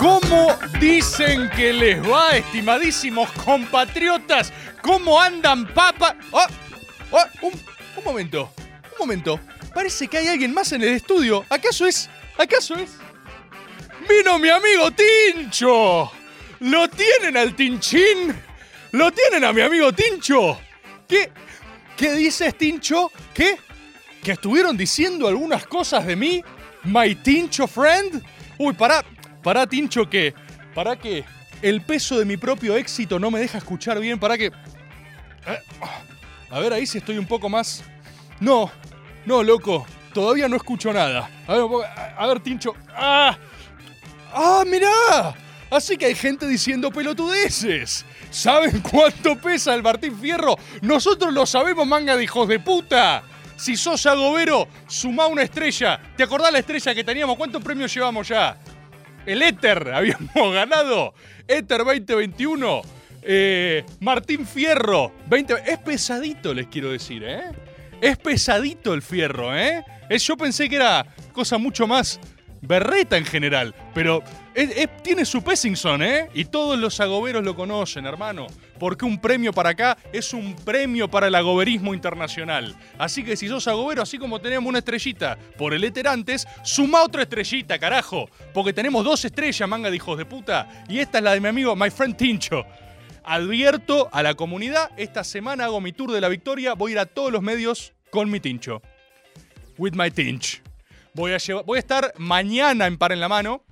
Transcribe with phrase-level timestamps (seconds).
[0.00, 4.50] ¿Cómo dicen que les va, estimadísimos compatriotas?
[4.80, 6.16] ¿Cómo andan, papa?
[6.30, 6.46] Oh,
[7.10, 7.52] oh, un,
[8.02, 8.50] momento,
[8.92, 9.38] un momento.
[9.74, 11.44] Parece que hay alguien más en el estudio.
[11.50, 12.08] ¿Acaso es?
[12.38, 12.92] ¿Acaso es?
[14.08, 16.10] ¡Vino mi amigo Tincho!
[16.60, 18.34] ¿Lo tienen al Tinchín?
[18.92, 20.58] ¿Lo tienen a mi amigo Tincho?
[21.06, 21.30] ¿Qué?
[21.94, 23.12] ¿Qué dices, Tincho?
[23.34, 23.58] ¿Qué?
[24.24, 26.42] ¿Que estuvieron diciendo algunas cosas de mí?
[26.84, 28.24] ¿My Tincho friend?
[28.56, 29.04] Uy, pará,
[29.42, 30.34] pará, Tincho, que.
[30.74, 31.24] Pará que.
[31.62, 34.18] El peso de mi propio éxito no me deja escuchar bien.
[34.18, 34.46] Pará que.
[34.46, 35.58] Eh,
[36.50, 37.84] A ver, ahí si estoy un poco más.
[38.40, 38.70] No,
[39.26, 39.86] no, loco.
[40.14, 41.30] Todavía no escucho nada.
[41.46, 41.64] A ver,
[42.16, 42.74] a ver Tincho.
[42.94, 43.36] ¡Ah!
[44.32, 45.34] ¡Ah, mirá!
[45.70, 48.04] Así que hay gente diciendo pelotudeces.
[48.30, 50.56] ¿Saben cuánto pesa el Martín Fierro?
[50.82, 53.22] Nosotros lo sabemos, manga de hijos de puta.
[53.56, 56.00] Si sos agobero, sumá una estrella.
[56.16, 57.36] ¿Te acordás la estrella que teníamos?
[57.36, 58.56] ¿Cuántos premios llevamos ya?
[59.26, 61.14] El Éter, habíamos ganado.
[61.48, 62.82] Éter 2021.
[63.22, 65.54] Eh, Martín Fierro 20.
[65.66, 67.42] Es pesadito, les quiero decir, ¿eh?
[68.00, 69.84] Es pesadito el fierro, ¿eh?
[70.08, 72.18] Es- yo pensé que era cosa mucho más
[72.62, 74.22] berreta en general, pero
[75.02, 76.28] tiene su Pessingson, ¿eh?
[76.34, 78.46] Y todos los agoberos lo conocen, hermano.
[78.80, 82.74] Porque un premio para acá es un premio para el agoberismo internacional.
[82.98, 87.02] Así que si sos agobero, así como tenemos una estrellita por el éter antes, suma
[87.02, 88.28] otra estrellita, carajo.
[88.52, 90.66] Porque tenemos dos estrellas, manga de hijos de puta.
[90.88, 92.64] Y esta es la de mi amigo, my friend Tincho.
[93.22, 96.98] Advierto a la comunidad, esta semana hago mi tour de la victoria, voy a ir
[97.00, 98.80] a todos los medios con mi tincho.
[99.76, 100.62] With my tinch.
[101.12, 103.62] Voy a, llevar- voy a estar mañana en Par en la Mano.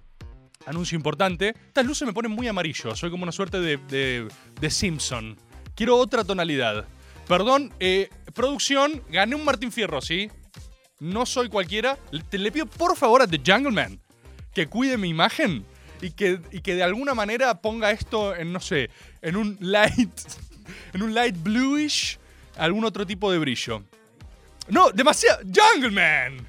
[0.69, 1.55] Anuncio importante.
[1.69, 2.95] Estas luces me ponen muy amarillo.
[2.95, 4.29] Soy como una suerte de, de,
[4.61, 5.37] de Simpson.
[5.75, 6.87] Quiero otra tonalidad.
[7.27, 10.31] Perdón, eh, producción, gané un Martín Fierro, ¿sí?
[11.01, 11.99] No soy cualquiera.
[12.11, 14.01] Le, te- le pido por favor a The Jungle Man
[14.55, 15.65] que cuide mi imagen
[16.03, 18.91] y que, y que de alguna manera ponga esto en, no sé,
[19.23, 20.21] en un light,
[20.93, 22.19] en un light bluish,
[22.57, 23.85] algún otro tipo de brillo.
[24.69, 25.41] No, demasiado.
[25.45, 26.47] Jungle Man.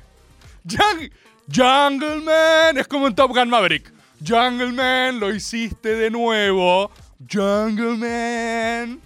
[0.66, 1.12] Jung-
[1.56, 2.78] Jungle Man.
[2.78, 3.94] Es como en Top Gun Maverick.
[4.26, 6.92] Jungle Man, lo hiciste de nuevo.
[7.32, 9.00] Jungle Man.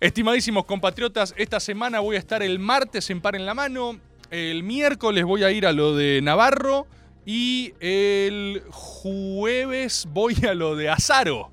[0.00, 4.00] Estimadísimos compatriotas, esta semana voy a estar el martes en Par en la Mano.
[4.30, 6.86] El miércoles voy a ir a lo de Navarro.
[7.26, 11.50] Y el jueves voy a lo de Azaro.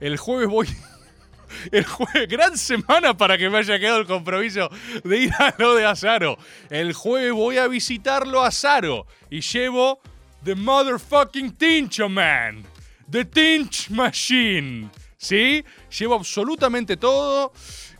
[0.00, 0.68] El jueves voy.
[1.70, 4.70] El jueves, gran semana para que me haya quedado el compromiso
[5.04, 6.38] de ir a lo de Azaro.
[6.70, 10.00] El jueves voy a visitarlo a Azaro y llevo
[10.44, 12.64] The Motherfucking Tincho Man.
[13.10, 14.90] The Tinch Machine.
[15.16, 15.64] ¿Sí?
[15.98, 17.52] Llevo absolutamente todo.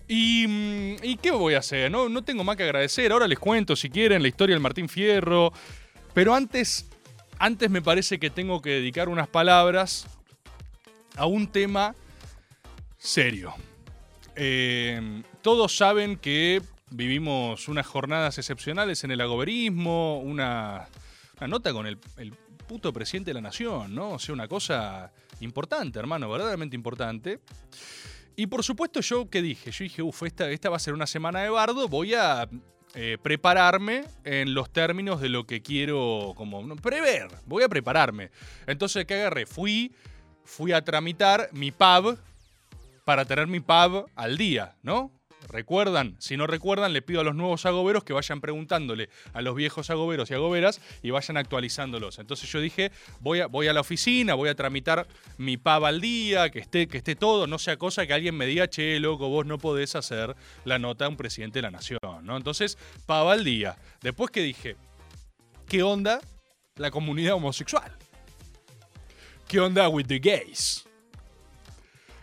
[0.08, 1.90] Y, mm, ¿y qué voy a hacer?
[1.90, 3.12] No, no tengo más que agradecer.
[3.12, 5.52] Ahora les cuento, si quieren, la historia del Martín Fierro.
[6.14, 6.90] Pero antes,
[7.38, 10.06] antes me parece que tengo que dedicar unas palabras
[11.16, 11.94] a un tema
[12.98, 13.54] serio.
[14.36, 20.88] Eh, todos saben que vivimos unas jornadas excepcionales en el agoberismo, una,
[21.42, 22.32] una nota con el, el
[22.68, 24.10] puto presidente de la nación, ¿no?
[24.10, 27.40] O sea, una cosa importante, hermano, verdaderamente importante.
[28.36, 29.72] Y por supuesto, yo, ¿qué dije?
[29.72, 32.48] Yo dije, uff, esta, esta va a ser una semana de bardo, voy a
[32.94, 38.30] eh, prepararme en los términos de lo que quiero como prever, voy a prepararme.
[38.66, 39.44] Entonces, ¿qué agarré?
[39.44, 39.92] Fui,
[40.44, 42.18] fui a tramitar mi pub
[43.04, 45.10] para tener mi pub al día, ¿no?
[45.48, 46.16] ¿Recuerdan?
[46.18, 49.90] Si no recuerdan, le pido a los nuevos agoberos que vayan preguntándole a los viejos
[49.90, 52.18] agoberos y agoberas y vayan actualizándolos.
[52.18, 55.06] Entonces yo dije, voy a, voy a la oficina, voy a tramitar
[55.38, 58.46] mi pub al día, que esté, que esté todo, no sea cosa que alguien me
[58.46, 61.98] diga, che, loco, vos no podés hacer la nota de un presidente de la nación,
[62.22, 62.36] ¿no?
[62.36, 63.76] Entonces, pub al día.
[64.00, 64.76] Después que dije,
[65.68, 66.20] ¿qué onda
[66.76, 67.92] la comunidad homosexual?
[69.48, 70.86] ¿Qué onda with the gays?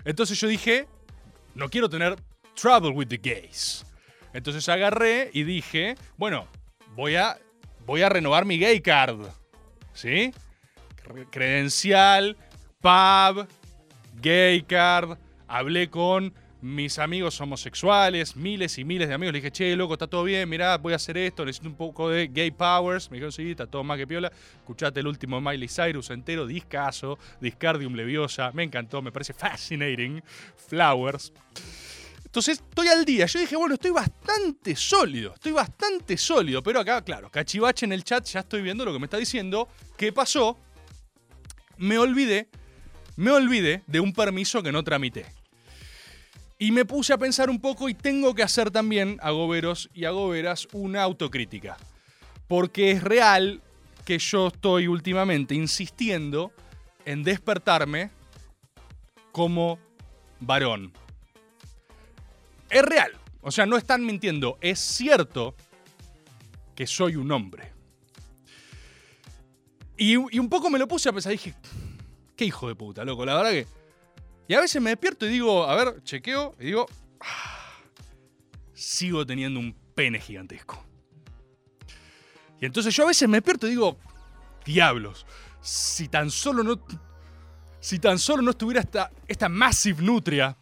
[0.06, 0.88] Entonces yo dije,
[1.54, 2.16] no quiero tener
[2.60, 3.86] trouble with the gays.
[4.34, 6.48] Entonces agarré y dije, bueno,
[6.96, 7.38] voy a,
[7.86, 9.20] voy a renovar mi gay card.
[9.94, 10.32] ¿Sí?
[11.04, 12.38] Cre- Credencial,
[12.82, 13.48] pub,
[14.22, 15.18] gay card.
[15.48, 19.34] Hablé con mis amigos homosexuales, miles y miles de amigos.
[19.34, 22.10] Le dije, che, loco, está todo bien, mirá, voy a hacer esto, necesito un poco
[22.10, 23.10] de gay powers.
[23.10, 24.32] Me dijeron, sí, está todo más que piola.
[24.58, 28.52] Escuchate el último Miley Cyrus entero, discaso, Discardium Leviosa.
[28.54, 30.22] Me encantó, me parece fascinating.
[30.68, 31.34] Flowers.
[32.30, 33.26] Entonces estoy al día.
[33.26, 36.62] Yo dije, bueno, estoy bastante sólido, estoy bastante sólido.
[36.62, 39.68] Pero acá, claro, cachivache en el chat, ya estoy viendo lo que me está diciendo.
[39.98, 40.56] ¿Qué pasó?
[41.78, 42.48] Me olvidé,
[43.16, 45.26] me olvidé de un permiso que no tramité.
[46.60, 50.06] Y me puse a pensar un poco y tengo que hacer también, a goberos y
[50.06, 51.78] a goberas, una autocrítica.
[52.48, 53.64] Porque es real
[54.06, 56.52] que yo estoy últimamente insistiendo
[57.06, 58.12] en despertarme
[59.32, 59.80] como
[60.40, 60.94] varón.
[62.70, 63.12] Es real.
[63.42, 64.58] O sea, no están mintiendo.
[64.62, 65.56] Es cierto
[66.76, 67.72] que soy un hombre.
[69.98, 71.32] Y, un poco me lo puse a pensar.
[71.32, 71.54] Dije,
[72.36, 73.26] qué hijo de puta, loco.
[73.26, 73.68] La verdad que
[74.50, 76.88] y a veces me despierto y digo, a ver, chequeo y digo,
[77.20, 77.84] "Ah,
[78.74, 80.84] sigo teniendo un pene gigantesco.
[82.60, 84.00] Y entonces yo a veces me despierto y digo,
[84.66, 85.28] diablos,
[85.62, 86.84] si tan solo no,
[87.80, 90.58] si tan solo no estuviera esta, esta massive nutria,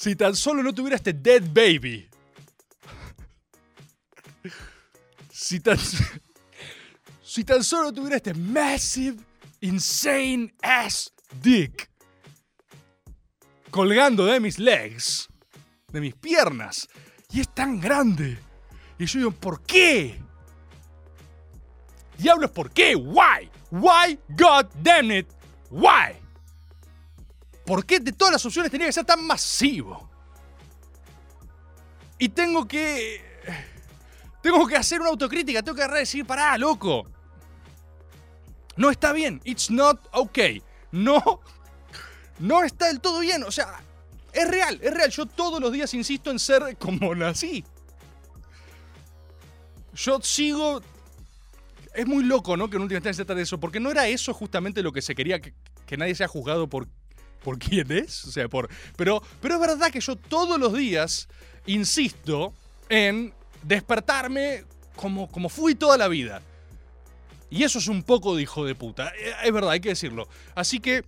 [0.00, 2.08] si tan solo no tuviera este dead baby,
[5.30, 5.76] si tan,
[7.22, 9.18] si tan solo tuviera este massive
[9.60, 11.12] insane ass
[11.42, 11.90] dick
[13.70, 15.28] colgando de mis legs,
[15.92, 16.88] de mis piernas,
[17.30, 18.38] y es tan grande.
[18.98, 20.18] Y yo digo, ¿por qué?
[22.16, 22.96] Diablos, ¿por qué?
[22.96, 23.50] Why?
[23.70, 24.18] Why?
[24.30, 25.26] God damn it.
[25.70, 26.16] Why?
[27.70, 30.10] ¿Por qué de todas las opciones tenía que ser tan masivo?
[32.18, 33.22] Y tengo que.
[34.42, 37.06] Tengo que hacer una autocrítica, tengo que agarrar y decir, pará, loco.
[38.74, 39.40] No está bien.
[39.44, 40.60] It's not okay.
[40.90, 41.22] No.
[42.40, 43.44] No está del todo bien.
[43.44, 43.80] O sea,
[44.32, 45.10] es real, es real.
[45.10, 47.64] Yo todos los días insisto en ser como nací.
[49.94, 50.82] Yo sigo.
[51.94, 52.68] Es muy loco, ¿no?
[52.68, 53.60] Que en última instancia se trate de eso.
[53.60, 55.54] Porque no era eso justamente lo que se quería que,
[55.86, 56.88] que nadie sea juzgado por,
[57.42, 58.24] por quién es.
[58.24, 58.68] O sea, por.
[58.96, 61.28] Pero, pero es verdad que yo todos los días
[61.66, 62.54] insisto
[62.88, 63.32] en
[63.62, 64.64] despertarme
[64.96, 66.42] como, como fui toda la vida.
[67.50, 69.12] Y eso es un poco de hijo de puta.
[69.18, 70.28] Eh, Es verdad, hay que decirlo.
[70.54, 71.04] Así que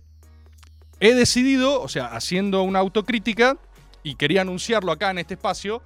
[0.99, 3.57] he decidido, o sea, haciendo una autocrítica,
[4.03, 5.81] y quería anunciarlo acá en este espacio,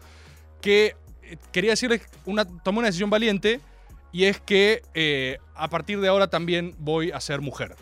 [0.62, 3.62] que eh, quería decirles, una, tomé una decisión valiente,
[4.12, 7.76] y es que eh, a partir de ahora también voy a ser mujer.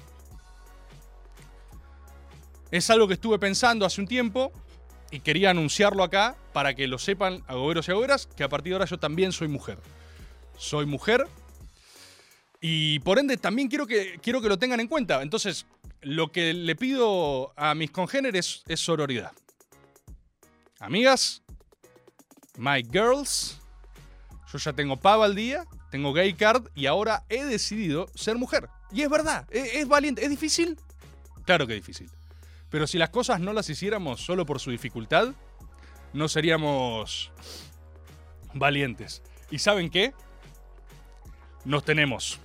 [2.71, 4.51] Es algo que estuve pensando hace un tiempo
[5.11, 8.75] y quería anunciarlo acá para que lo sepan agoberos y agoberas, que a partir de
[8.75, 9.77] ahora yo también soy mujer.
[10.57, 11.27] Soy mujer
[12.67, 15.21] y por ende también quiero que, quiero que lo tengan en cuenta.
[15.21, 15.67] Entonces,
[16.01, 19.31] lo que le pido a mis congéneres es sororidad.
[20.79, 21.43] Amigas,
[22.57, 23.61] my girls,
[24.51, 28.67] yo ya tengo pava al día, tengo gay card y ahora he decidido ser mujer.
[28.91, 30.23] Y es verdad, es, es valiente.
[30.23, 30.77] ¿Es difícil?
[31.45, 32.09] Claro que es difícil.
[32.75, 35.29] Pero si las cosas no las hiciéramos solo por su dificultad,
[36.11, 37.31] no seríamos
[38.53, 39.23] valientes.
[39.49, 40.13] ¿Y saben qué?
[41.63, 42.37] Nos tenemos.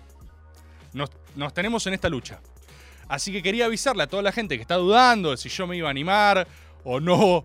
[0.92, 1.10] Nos,
[1.52, 2.40] tenemos en esta lucha.
[3.08, 5.76] Así que quería avisarle a toda la gente que está dudando de si yo me
[5.76, 6.46] iba a animar
[6.84, 7.44] o no.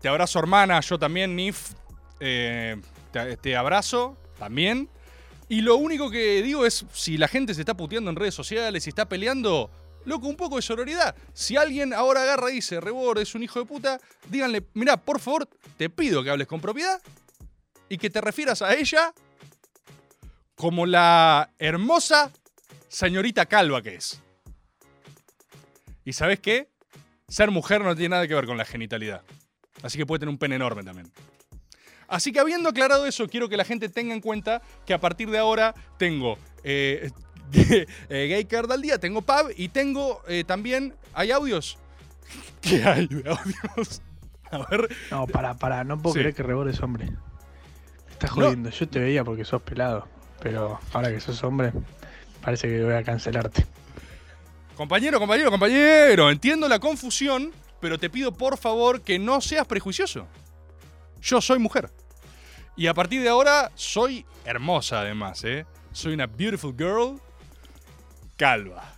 [0.00, 0.80] Te abrazo, hermana.
[0.80, 1.74] Yo también, Nif.
[2.18, 2.76] Eh,
[3.12, 4.88] te, te abrazo también.
[5.48, 8.82] Y lo único que digo es: si la gente se está puteando en redes sociales,
[8.82, 9.70] si está peleando,
[10.04, 11.14] loco, un poco de sororidad.
[11.32, 15.20] Si alguien ahora agarra y dice, Rebor es un hijo de puta, díganle: Mira, por
[15.20, 17.00] favor, te pido que hables con propiedad
[17.88, 19.12] y que te refieras a ella
[20.54, 22.32] como la hermosa
[22.88, 24.20] señorita calva que es.
[26.04, 26.68] ¿Y sabes qué?
[27.28, 29.22] Ser mujer no tiene nada que ver con la genitalidad.
[29.82, 31.10] Así que puede tener un pene enorme también.
[32.08, 35.30] Así que habiendo aclarado eso, quiero que la gente tenga en cuenta que a partir
[35.30, 37.10] de ahora tengo eh,
[38.08, 40.94] eh, Gay Card al día, tengo pub y tengo eh, también...
[41.12, 41.78] ¿Hay audios?
[42.60, 44.02] ¿Qué hay de audios?
[44.50, 44.88] A ver...
[45.10, 46.20] No, para, para, no puedo Sí.
[46.20, 47.10] creer que Rebor es hombre.
[48.10, 48.70] Estás jodiendo.
[48.70, 50.06] Yo te veía porque sos pelado.
[50.42, 51.72] Pero ahora que sos hombre,
[52.42, 53.66] parece que voy a cancelarte.
[54.76, 60.26] Compañero, compañero, compañero, entiendo la confusión, pero te pido por favor que no seas prejuicioso.
[61.20, 61.90] Yo soy mujer.
[62.76, 65.66] Y a partir de ahora soy hermosa además, ¿eh?
[65.92, 67.20] Soy una beautiful girl
[68.40, 68.94] calva.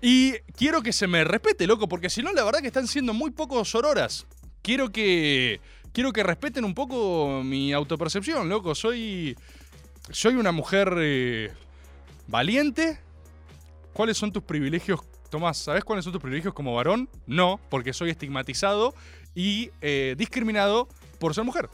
[0.00, 3.12] Y quiero que se me respete, loco, porque si no, la verdad que están siendo
[3.12, 4.26] muy pocos sororas.
[4.62, 5.60] Quiero que.
[5.92, 8.74] Quiero que respeten un poco mi autopercepción, loco.
[8.74, 9.36] Soy.
[10.10, 11.52] Soy una mujer eh,
[12.26, 12.98] valiente.
[13.92, 15.00] ¿Cuáles son tus privilegios
[15.30, 17.08] Tomás, ¿sabes cuáles son tus privilegios como varón?
[17.26, 18.94] No, porque soy estigmatizado
[19.34, 20.88] y eh, discriminado
[21.18, 21.68] por ser mujer.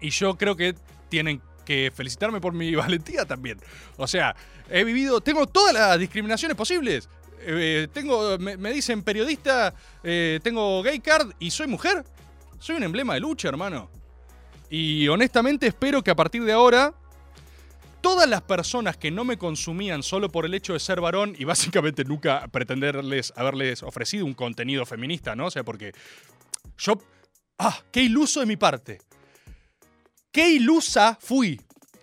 [0.00, 0.74] Y yo creo que
[1.08, 3.60] tienen que felicitarme por mi valentía también.
[3.96, 4.34] O sea,
[4.68, 7.08] he vivido, tengo todas las discriminaciones posibles.
[7.42, 9.72] Eh, tengo, me, dicen periodista,
[10.02, 12.04] eh, tengo gay card y soy mujer.
[12.58, 13.88] Soy un emblema de lucha, hermano.
[14.68, 16.92] Y honestamente espero que a partir de ahora
[18.00, 21.44] todas las personas que no me consumían solo por el hecho de ser varón y
[21.44, 25.46] básicamente nunca pretenderles haberles ofrecido un contenido feminista, ¿no?
[25.46, 25.92] O sea, porque
[26.78, 27.00] yo...
[27.58, 27.78] ¡Ah!
[27.92, 28.98] ¡Qué iluso de mi parte!
[30.32, 31.60] ¡Qué ilusa fui!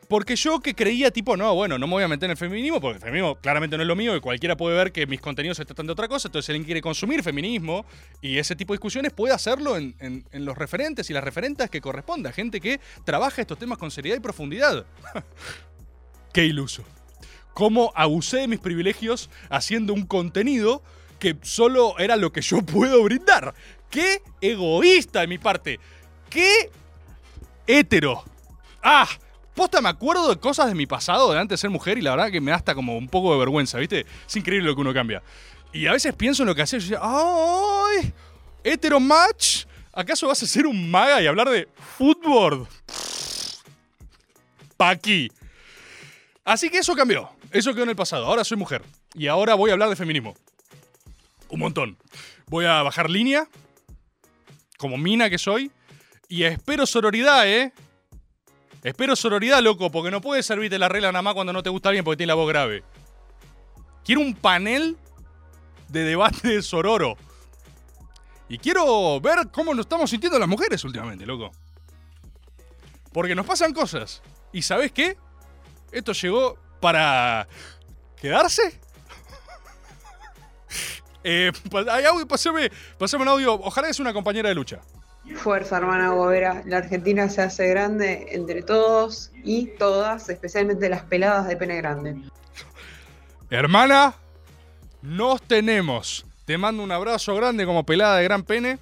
[0.08, 2.80] Porque yo que creía, tipo, no, bueno, no me voy a meter en el feminismo,
[2.80, 5.58] porque el feminismo claramente no es lo mío y cualquiera puede ver que mis contenidos
[5.58, 7.86] se tratan de otra cosa, entonces si alguien quiere consumir feminismo
[8.22, 12.32] y ese tipo de discusiones puede hacerlo en, los referentes y las referentas que corresponda,
[12.32, 14.86] gente que trabaja estos temas con seriedad y profundidad.
[16.34, 16.84] Qué iluso.
[17.54, 20.84] Cómo abusé de mis privilegios haciendo un contenido
[21.20, 23.54] que solo era lo que yo puedo brindar.
[23.90, 25.80] Qué egoísta de mi parte.
[26.30, 26.70] Qué
[27.68, 28.24] hétero.
[28.82, 29.08] Ah,
[29.54, 32.12] posta me acuerdo de cosas de mi pasado de antes de ser mujer y la
[32.12, 34.06] verdad que me da hasta como un poco de vergüenza, ¿viste?
[34.28, 35.22] Es increíble lo que uno cambia.
[35.74, 38.14] Y a veces pienso en lo que hacía yo decía, ¡ay!
[38.64, 39.66] ¿Hetero match?
[39.94, 42.68] ¿Acaso vas a ser un maga y hablar de fútbol?
[44.78, 45.32] Paqui.
[46.46, 47.30] Así que eso cambió.
[47.52, 48.26] Eso quedó en el pasado.
[48.26, 48.84] Ahora soy mujer.
[49.16, 50.36] Y ahora voy a hablar de feminismo.
[51.50, 51.98] Un montón.
[52.48, 53.48] Voy a bajar línea.
[54.78, 55.72] Como mina que soy.
[56.28, 57.74] Y espero sororidad, ¿eh?
[58.84, 61.90] Espero sororidad, loco, porque no puedes servirte la regla nada más cuando no te gusta
[61.90, 62.84] alguien porque tiene la voz grave.
[64.04, 64.98] Quiero un panel
[65.90, 67.18] de debate de sororo.
[68.50, 71.52] Y quiero ver cómo nos estamos sintiendo las mujeres últimamente, loco.
[73.12, 74.22] Porque nos pasan cosas.
[74.54, 75.18] ¿Y sabes qué?
[75.92, 77.48] Esto llegó para
[78.22, 78.80] quedarse.
[81.24, 81.52] eh,
[81.90, 83.54] hay audio, pasame, pasame un audio.
[83.56, 84.82] Ojalá sea una compañera de lucha.
[85.36, 86.64] Fuerza, hermana Gobera.
[86.66, 92.16] La Argentina se hace grande entre todos y todas, especialmente las peladas de pene grande.
[93.50, 94.16] Hermana,
[95.02, 96.26] nos tenemos.
[96.46, 98.80] Te mando un abrazo grande como pelada de gran pene.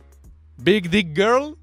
[0.58, 1.58] Big Dick Girl.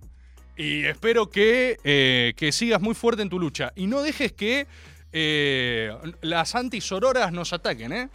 [0.57, 3.73] Y espero que, eh, que sigas muy fuerte en tu lucha.
[3.75, 4.67] Y no dejes que
[5.12, 8.09] eh, las antisororas nos ataquen, ¿eh?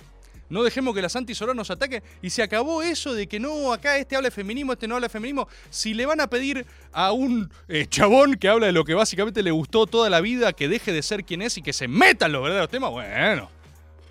[0.50, 2.02] No dejemos que las antisororas nos ataquen.
[2.22, 5.48] Y se acabó eso de que no, acá este habla feminismo, este no habla feminismo.
[5.70, 9.44] Si le van a pedir a un eh, chabón que habla de lo que básicamente
[9.44, 12.28] le gustó toda la vida, que deje de ser quien es y que se meta
[12.28, 13.50] en los verdaderos temas, bueno,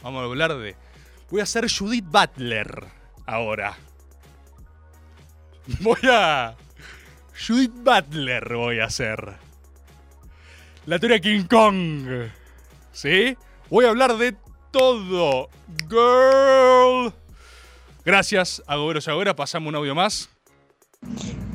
[0.03, 0.77] vamos a hablar de...
[1.31, 2.85] Voy a ser Judith Butler
[3.25, 3.77] ahora.
[5.81, 6.57] Voy a...
[7.39, 9.37] Judith Butler voy a ser.
[10.87, 12.31] La teoría King Kong.
[12.93, 13.37] ¿Sí?
[13.69, 14.37] Voy a hablar de
[14.77, 15.49] todo.
[15.89, 17.13] Girl.
[18.05, 19.35] Gracias, Agoberos y Agora.
[19.35, 20.29] Pasamos un audio más.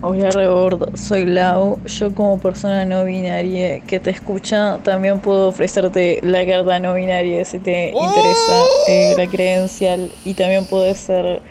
[0.01, 1.79] Hola Rebordo, soy Lau.
[1.85, 7.45] Yo como persona no binaria que te escucha, también puedo ofrecerte la carta no binaria
[7.45, 11.43] si te interesa eh, la credencial y también puede ser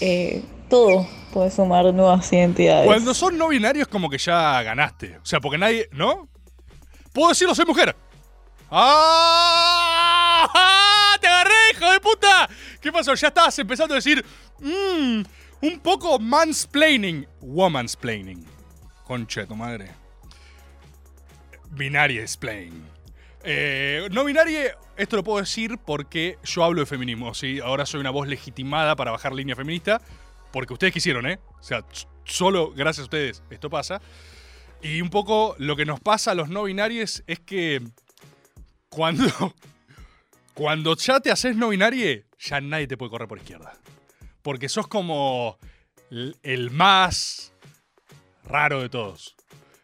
[0.00, 2.84] eh, todo, puedes sumar nuevas identidades.
[2.86, 5.16] Cuando son no binarios, como que ya ganaste.
[5.16, 5.88] O sea, porque nadie.
[5.92, 6.28] ¿No?
[7.14, 7.96] Puedo decirlo, soy mujer.
[8.70, 10.10] ¡Ah!
[12.00, 12.50] ¡Te agarré, hijo de puta!
[12.80, 13.14] ¿Qué pasó?
[13.14, 14.24] Ya estabas empezando a decir.
[14.60, 15.22] Mmm,
[15.62, 17.26] un poco mansplaining.
[17.40, 18.44] Womansplaining.
[19.04, 19.90] Concha de tu madre.
[21.70, 22.84] Binaria explain.
[23.42, 27.60] Eh, no binaria, esto lo puedo decir porque yo hablo de feminismo, ¿sí?
[27.60, 30.00] Ahora soy una voz legitimada para bajar línea feminista,
[30.52, 31.38] porque ustedes quisieron, ¿eh?
[31.58, 31.84] O sea,
[32.24, 34.02] solo gracias a ustedes esto pasa.
[34.82, 37.82] Y un poco lo que nos pasa a los no binarios es que
[38.88, 39.54] cuando,
[40.54, 43.78] cuando ya te haces no binario, ya nadie te puede correr por izquierda.
[44.42, 45.58] Porque sos como
[46.10, 47.52] el, más
[48.44, 49.36] raro de todos.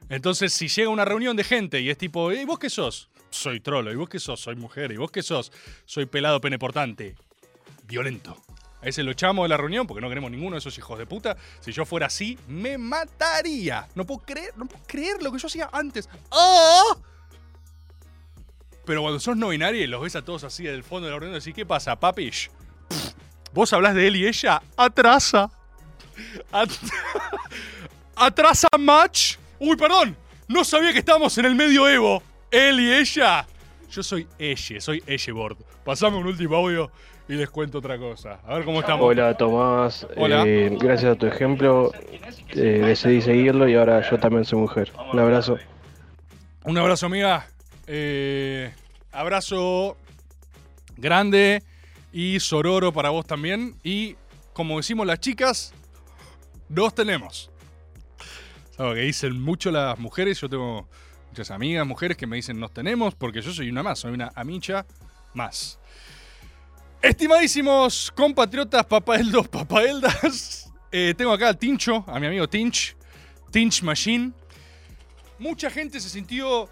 [0.09, 3.11] Entonces, si llega una reunión de gente y es tipo, ¿y vos qué sos?
[3.31, 3.93] Soy trolo.
[3.93, 4.41] ¿Y vos qué sos?
[4.41, 4.93] Soy mujer.
[4.93, 5.53] ¿Y vos qué sos?
[5.85, 7.17] Soy pelado pene portante.
[7.85, 8.37] Violento.
[8.81, 11.07] A ese lo echamos de la reunión porque no queremos ninguno de esos hijos de
[11.07, 11.37] puta.
[11.61, 13.89] Si yo fuera así, me mataría.
[13.95, 16.09] No puedo creer, no puedo creer lo que yo hacía antes.
[16.31, 16.97] ¡Ah!
[18.87, 21.19] Pero cuando sos no binario y los ves a todos así del fondo de la
[21.19, 22.49] reunión, decís, ¿qué pasa, papish?
[22.88, 23.12] Pff,
[23.52, 25.50] Vos hablas de él y ella, atrasa.
[26.52, 26.71] At-
[28.14, 29.37] atrasa match.
[29.59, 30.16] Uy, perdón.
[30.49, 32.23] No sabía que estábamos en el medioevo.
[32.50, 33.47] Él y ella.
[33.90, 35.57] Yo soy ella, soy Elleboard.
[35.85, 36.90] Pasame un último audio
[37.28, 38.40] y les cuento otra cosa.
[38.47, 39.05] A ver cómo estamos.
[39.07, 40.45] Hola Tomás, Hola.
[40.47, 41.93] Eh, gracias a tu ejemplo
[42.50, 44.93] eh, decidí seguirlo y ahora yo también soy mujer.
[45.12, 45.59] Un abrazo.
[46.64, 47.47] Un abrazo, amiga.
[47.87, 48.73] Eh,
[49.12, 49.97] abrazo
[50.97, 51.62] grande
[52.12, 53.76] Y Sororo para vos también.
[53.83, 54.16] Y
[54.52, 55.73] como decimos las chicas,
[56.69, 57.50] nos tenemos.
[58.73, 60.40] Es algo que dicen mucho las mujeres.
[60.40, 60.88] Yo tengo
[61.37, 64.33] muchas amigas, mujeres que me dicen nos tenemos porque yo soy una más, soy una
[64.35, 64.87] amicha
[65.35, 65.78] más.
[67.02, 72.97] Estimadísimos compatriotas, papaeldos, papaeldas, eh, tengo acá al Tincho, a mi amigo Tinch,
[73.50, 74.33] Tinch Machine.
[75.38, 76.71] Mucha gente se sintió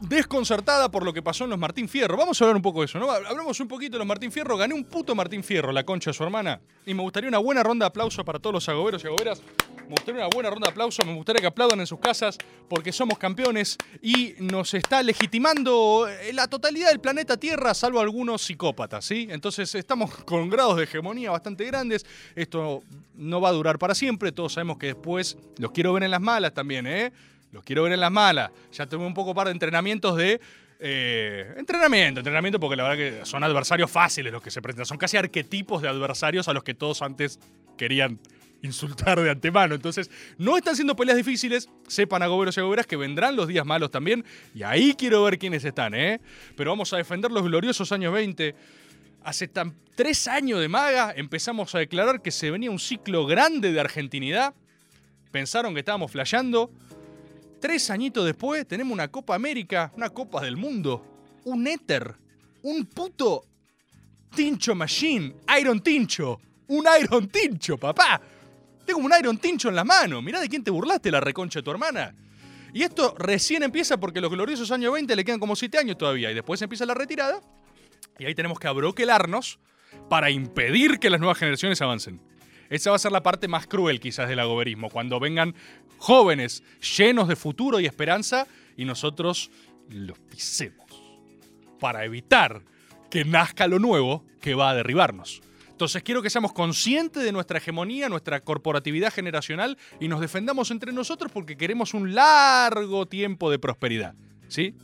[0.00, 2.16] desconcertada por lo que pasó en los Martín Fierro.
[2.16, 3.10] Vamos a hablar un poco de eso, ¿no?
[3.10, 4.56] Hablamos un poquito de los Martín Fierro.
[4.56, 6.60] Gané un puto Martín Fierro, la concha de su hermana.
[6.84, 9.40] Y me gustaría una buena ronda de aplauso para todos los agoberos y agoberas.
[9.84, 11.04] Me gustaría una buena ronda de aplauso.
[11.04, 12.36] Me gustaría que aplaudan en sus casas
[12.68, 18.42] porque somos campeones y nos está legitimando eh, la totalidad del planeta Tierra, salvo algunos
[18.42, 19.28] psicópatas, ¿sí?
[19.30, 22.04] Entonces estamos con grados de hegemonía bastante grandes.
[22.34, 22.82] Esto
[23.14, 24.32] no va a durar para siempre.
[24.32, 27.12] Todos sabemos que después los quiero ver en las malas también, ¿eh?
[27.52, 28.50] Los quiero ver en las malas.
[28.72, 30.40] Ya tuve un poco par de entrenamientos de.
[30.78, 34.86] eh, entrenamiento, entrenamiento, porque la verdad que son adversarios fáciles los que se presentan.
[34.86, 37.38] Son casi arquetipos de adversarios a los que todos antes
[37.78, 38.18] querían
[38.62, 39.74] insultar de antemano.
[39.74, 41.68] Entonces, no están siendo peleas difíciles.
[41.86, 44.24] Sepan, agoberos y agoberas, que vendrán los días malos también.
[44.54, 46.20] Y ahí quiero ver quiénes están, ¿eh?
[46.56, 48.54] Pero vamos a defender los gloriosos años 20.
[49.24, 53.72] Hace tan, tres años de maga empezamos a declarar que se venía un ciclo grande
[53.72, 54.54] de argentinidad.
[55.30, 56.70] Pensaron que estábamos flasheando.
[57.66, 61.04] Tres añitos después tenemos una Copa América, una Copa del Mundo,
[61.46, 62.14] un éter,
[62.62, 63.44] un puto
[64.32, 68.20] Tincho Machine, Iron Tincho, un Iron Tincho, papá.
[68.84, 70.22] Tengo un Iron Tincho en la mano.
[70.22, 72.14] Mirá de quién te burlaste, la reconcha de tu hermana.
[72.72, 76.30] Y esto recién empieza porque los gloriosos años 20 le quedan como 7 años todavía.
[76.30, 77.40] Y después empieza la retirada.
[78.20, 79.58] Y ahí tenemos que abroquelarnos
[80.08, 82.20] para impedir que las nuevas generaciones avancen.
[82.70, 85.54] Esa va a ser la parte más cruel quizás del agoberismo, cuando vengan
[85.98, 86.62] jóvenes
[86.96, 88.46] llenos de futuro y esperanza
[88.76, 89.50] y nosotros
[89.88, 90.86] los pisemos
[91.80, 92.62] para evitar
[93.10, 95.42] que nazca lo nuevo que va a derribarnos.
[95.70, 100.92] Entonces quiero que seamos conscientes de nuestra hegemonía, nuestra corporatividad generacional y nos defendamos entre
[100.92, 104.14] nosotros porque queremos un largo tiempo de prosperidad.
[104.48, 104.74] ¿Sí?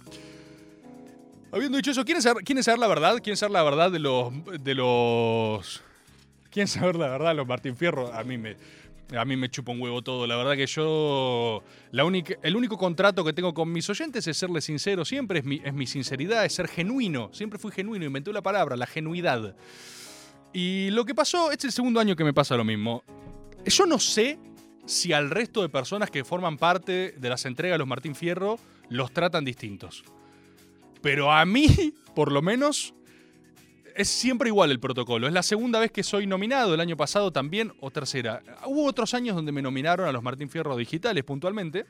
[1.50, 3.16] Habiendo dicho eso, ¿quieren saber, la verdad?
[3.22, 5.82] ¿Quieren saber la verdad de los, de los
[6.52, 8.12] ¿Quieren saber la verdad, los Martín Fierro?
[8.12, 8.56] A mí me,
[9.16, 10.26] a mí me chupa un huevo todo.
[10.26, 11.62] La verdad que yo.
[11.92, 15.46] La única, el único contrato que tengo con mis oyentes es serles sincero siempre, es
[15.46, 17.30] mi, es mi sinceridad, es ser genuino.
[17.32, 19.56] Siempre fui genuino, inventé la palabra, la genuidad.
[20.52, 23.02] Y lo que pasó, este es el segundo año que me pasa lo mismo.
[23.64, 24.38] Yo no sé
[24.84, 28.58] si al resto de personas que forman parte de las entregas de los Martín Fierro
[28.90, 30.04] los tratan distintos.
[31.00, 32.94] Pero a mí, por lo menos,
[33.96, 35.26] es siempre igual el protocolo.
[35.26, 38.42] Es la segunda vez que soy nominado, el año pasado también, o tercera.
[38.66, 41.86] Hubo otros años donde me nominaron a los Martín Fierro digitales puntualmente.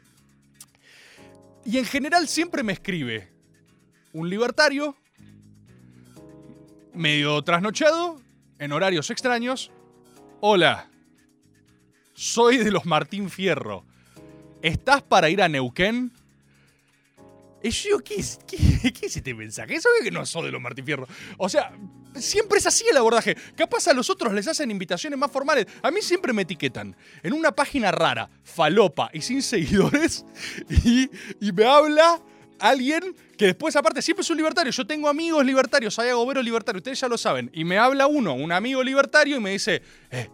[1.65, 3.29] Y en general siempre me escribe
[4.12, 4.97] un libertario,
[6.93, 8.21] medio trasnochado,
[8.59, 9.71] en horarios extraños.
[10.41, 10.88] Hola,
[12.15, 13.85] soy de los Martín Fierro.
[14.61, 16.12] ¿Estás para ir a Neuquén?
[17.62, 19.75] Y yo, ¿qué es, qué, qué es este mensaje?
[19.75, 20.85] Eso que no soy de los Martín.
[21.38, 21.72] O sea,
[22.14, 23.37] siempre es así el abordaje.
[23.57, 25.66] Capaz a los otros les hacen invitaciones más formales.
[25.83, 30.25] A mí siempre me etiquetan en una página rara, falopa y sin seguidores.
[30.85, 31.09] Y,
[31.40, 32.20] y me habla
[32.59, 34.72] alguien que después, aparte, siempre es un libertario.
[34.72, 37.51] Yo tengo amigos libertarios, hay agoberos libertarios, ustedes ya lo saben.
[37.53, 40.29] Y me habla uno, un amigo libertario, y me dice, eh,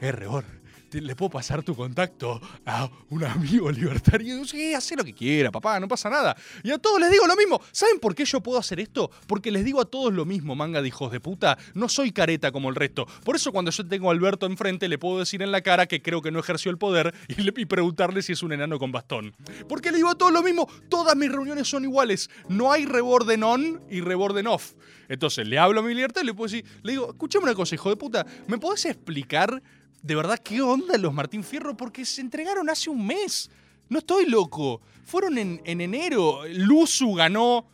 [0.00, 0.57] eh, Rebor, te-
[0.92, 4.42] ¿le puedo pasar tu contacto a un amigo libertario?
[4.42, 6.36] Y sí, hace lo que quiera, papá, no pasa nada.
[6.62, 7.60] Y a todos les digo lo mismo.
[7.72, 9.10] ¿Saben por qué yo puedo hacer esto?
[9.26, 11.58] Porque les digo a todos lo mismo, manga de hijos de puta.
[11.74, 13.06] No soy careta como el resto.
[13.24, 16.00] Por eso cuando yo tengo a Alberto enfrente, le puedo decir en la cara que
[16.02, 19.34] creo que no ejerció el poder y, le- preguntarle si es un enano con bastón.
[19.68, 20.68] Porque le digo a todos lo mismo.
[20.88, 22.30] Todas mis reuniones son iguales.
[22.48, 24.72] No hay reborden on y reborden off.
[25.08, 27.74] Entonces le hablo a mi libertad y le puedo decir, le digo, escuchame una cosa,
[27.74, 29.62] hijo de puta, ¿me podés explicar
[30.02, 31.76] de verdad qué onda los Martín Fierro?
[31.76, 33.50] Porque se entregaron hace un mes.
[33.88, 34.80] No estoy loco.
[35.04, 36.40] Fueron en, en enero.
[36.48, 37.66] Luzu ganó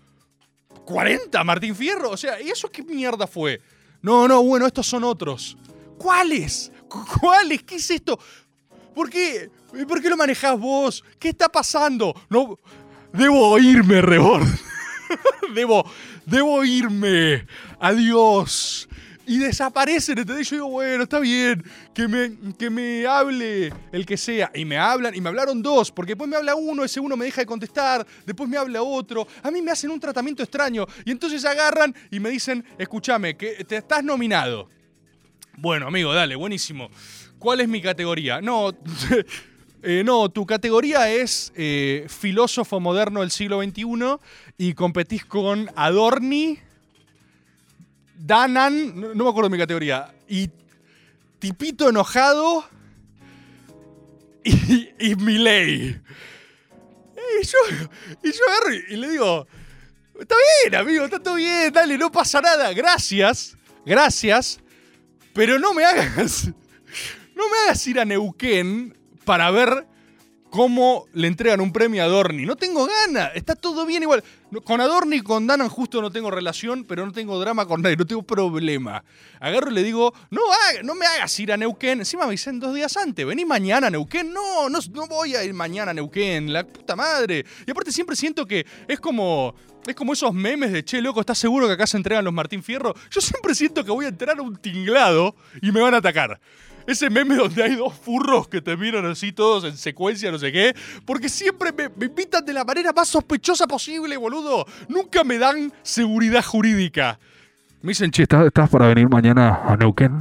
[0.85, 2.11] 40 Martín Fierro.
[2.11, 3.61] O sea, ¿y eso qué mierda fue?
[4.03, 5.57] No, no, bueno, estos son otros.
[5.99, 6.71] ¿Cuáles?
[6.89, 7.63] ¿Cu- ¿Cuáles?
[7.63, 8.19] ¿Qué es esto?
[8.95, 9.51] ¿Por qué?
[9.89, 11.03] ¿Por qué lo manejás vos?
[11.19, 12.15] ¿Qué está pasando?
[12.29, 12.59] No.
[13.13, 14.47] Debo irme, Rebord.
[15.55, 15.85] debo,
[16.27, 17.47] debo irme.
[17.81, 18.89] Adiós.
[19.27, 20.51] Y desaparecen, ¿entendés?
[20.51, 24.51] Yo digo, bueno, está bien, que me, que me hable el que sea.
[24.55, 27.25] Y me hablan, y me hablaron dos, porque después me habla uno, ese uno me
[27.25, 29.27] deja de contestar, después me habla otro.
[29.43, 30.87] A mí me hacen un tratamiento extraño.
[31.05, 34.69] Y entonces agarran y me dicen, escúchame, que te estás nominado.
[35.57, 36.91] Bueno, amigo, dale, buenísimo.
[37.39, 38.41] ¿Cuál es mi categoría?
[38.41, 38.73] No,
[39.83, 43.85] eh, no, tu categoría es eh, filósofo moderno del siglo XXI
[44.59, 46.59] y competís con Adorni
[48.27, 50.49] Danan, no, me acuerdo mi categoría, y
[51.39, 52.65] Tipito enojado
[54.43, 56.01] y, y Milei.
[57.43, 57.59] Y yo,
[58.23, 59.47] y yo agarro y le digo,
[60.19, 64.59] está bien, amigo, está todo bien, dale, no pasa nada, gracias, gracias,
[65.35, 66.47] pero no me hagas,
[67.37, 69.87] no me hagas ir a Neuquén para ver
[70.55, 72.47] cómo le entregan un premio a Adorni.
[72.47, 74.23] No tengo ganas, está todo bien igual.
[74.62, 77.97] Con Adorni y con Danan justo no tengo relación, pero no tengo drama con nadie,
[77.97, 79.03] no tengo problema.
[79.40, 80.43] Agarro y le digo, no,
[80.85, 81.99] no me hagas ir a Neuquén.
[81.99, 84.33] Encima me dicen dos días antes, vení mañana a Neuquén.
[84.33, 87.45] No, no, no voy a ir mañana a Neuquén, la puta madre.
[87.67, 89.57] Y aparte siempre siento que es como...
[89.88, 92.62] Es como esos memes de, che, loco, ¿estás seguro que acá se entregan los Martín
[92.62, 92.95] Fierro?
[93.11, 96.40] Yo siempre siento que voy a entrar a un tinglado y me van a atacar.
[96.87, 100.53] Ese meme donde hay dos furros que te miran así todos en secuencia, no sé
[100.53, 100.75] qué.
[101.07, 104.66] Porque siempre me, me invitan de la manera más sospechosa posible, boludo.
[104.88, 107.18] Nunca me dan seguridad jurídica.
[107.85, 110.18] Me dicen, che, ¿estás, para venir mañana a Neuquén?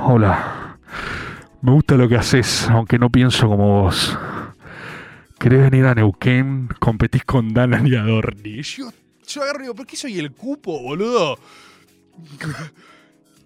[0.00, 0.78] Hola.
[1.60, 4.18] Me gusta lo que haces, aunque no pienso como vos.
[5.38, 6.68] ¿Querés venir a Neuquén?
[6.78, 8.62] Competís con Danan y Adorni.
[8.62, 8.92] Yo,
[9.26, 11.38] yo agarro digo, ¿por qué soy el cupo, boludo?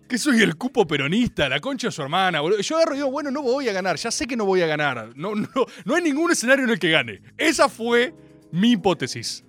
[0.09, 2.61] Que soy el cupo peronista, la concha de su hermana, boludo.
[2.61, 4.67] Yo agarro y digo, bueno, no voy a ganar, ya sé que no voy a
[4.67, 5.13] ganar.
[5.17, 5.49] No, no,
[5.85, 7.21] no hay ningún escenario en el que gane.
[7.37, 8.15] Esa fue
[8.53, 9.43] mi hipótesis.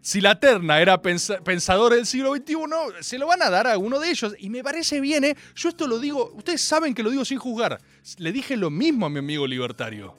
[0.00, 2.54] Si la terna era pensa- pensador del siglo XXI,
[3.00, 4.34] se lo van a dar a uno de ellos.
[4.38, 5.36] Y me parece bien, ¿eh?
[5.54, 7.80] Yo esto lo digo, ustedes saben que lo digo sin juzgar.
[8.18, 10.14] Le dije lo mismo a mi amigo libertario.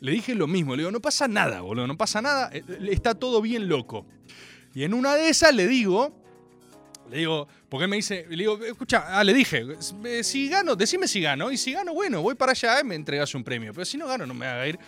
[0.00, 3.14] Le dije lo mismo, le digo, no pasa nada, boludo, no pasa nada, eh, está
[3.14, 4.06] todo bien loco.
[4.74, 6.12] Y en una de esas le digo,
[7.10, 9.64] le digo, porque él me dice, le digo, escucha, ah, le dije,
[10.04, 12.94] eh, si gano, decime si gano, y si gano, bueno, voy para allá y me
[12.94, 14.78] entregas un premio, pero si no gano, no me haga ir.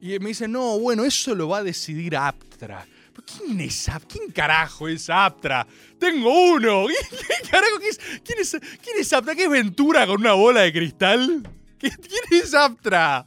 [0.00, 2.86] Y me dice, no, bueno, eso lo va a decidir Aptra.
[3.12, 4.08] ¿Pero ¿Quién es Aptra?
[4.08, 5.66] ¿Quién carajo es Aptra?
[5.98, 6.86] Tengo uno.
[7.10, 7.98] ¿Quién carajo es?
[8.24, 8.50] ¿Quién es,
[8.82, 9.34] quién es Aptra?
[9.34, 11.48] ¿Qué es Ventura con una bola de cristal?
[11.78, 13.24] ¿Qué- ¿Quién es Aptra?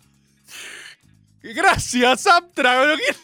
[1.41, 2.95] Gracias, Aptra.
[2.95, 3.15] ¿Quién,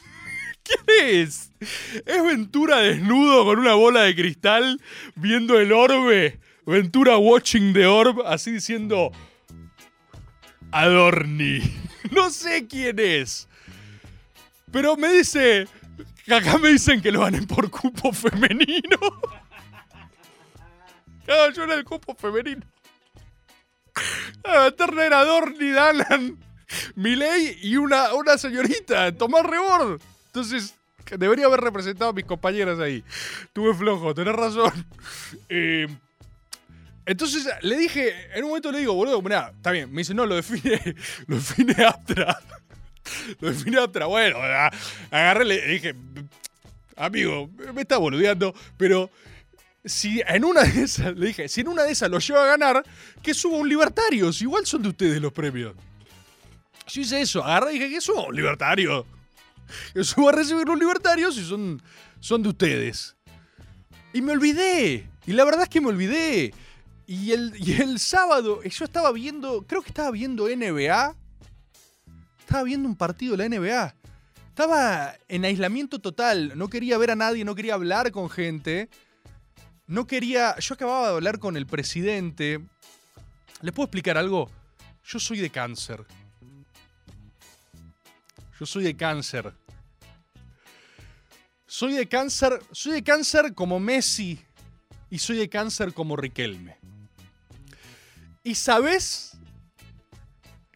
[0.63, 1.51] quién es?
[1.59, 4.81] ¿Es Ventura desnudo con una bola de cristal
[5.15, 6.39] viendo el orbe?
[6.65, 9.11] Ventura watching the orb, así diciendo...
[10.71, 11.61] Adorni.
[12.11, 13.47] No sé quién es.
[14.71, 15.67] Pero me dice...
[16.29, 18.97] Acá me dicen que lo ganen por cupo femenino.
[21.25, 22.65] Claro, yo era el cupo femenino.
[24.43, 26.37] Ah, Turner, Adorni, Danan,
[26.95, 30.01] Milei y una, una señorita, Tomás Rebord.
[30.33, 30.73] Entonces,
[31.15, 33.03] debería haber representado a mis compañeras ahí.
[33.53, 34.71] Tuve flojo, tenés razón.
[35.49, 35.87] Eh,
[37.05, 39.91] entonces le dije, en un momento le digo, boludo, mirá, está bien.
[39.91, 40.81] Me dice, no, lo define,
[41.27, 42.39] lo define Aptra.
[43.41, 44.05] Lo define Aptra.
[44.07, 44.37] Bueno,
[45.11, 45.93] agarré, le dije,
[46.95, 49.09] amigo, me está boludeando, pero
[49.83, 52.47] si en una de esas, le dije, si en una de esas lo lleva a
[52.47, 52.83] ganar,
[53.21, 54.31] que suba un libertario.
[54.31, 55.75] Si igual son de ustedes los premios.
[56.87, 59.05] Yo hice eso, agarré y dije que suba un libertario.
[59.93, 61.81] Que suba a recibir un libertario si son,
[62.19, 63.15] son de ustedes.
[64.13, 65.09] Y me olvidé.
[65.25, 66.53] Y la verdad es que me olvidé.
[67.05, 71.15] Y el, y el sábado, yo estaba viendo, creo que estaba viendo NBA.
[72.39, 73.95] Estaba viendo un partido de la NBA.
[74.49, 76.53] Estaba en aislamiento total.
[76.55, 78.89] No quería ver a nadie, no quería hablar con gente.
[79.87, 80.57] No quería.
[80.59, 82.59] Yo acababa de hablar con el presidente.
[83.61, 84.49] ¿Les puedo explicar algo?
[85.03, 86.05] Yo soy de cáncer.
[88.59, 89.53] Yo soy de cáncer.
[91.73, 92.61] Soy de cáncer.
[92.71, 94.39] Soy de cáncer como Messi.
[95.09, 96.77] Y soy de cáncer como Riquelme.
[98.43, 99.31] ¿Y sabes?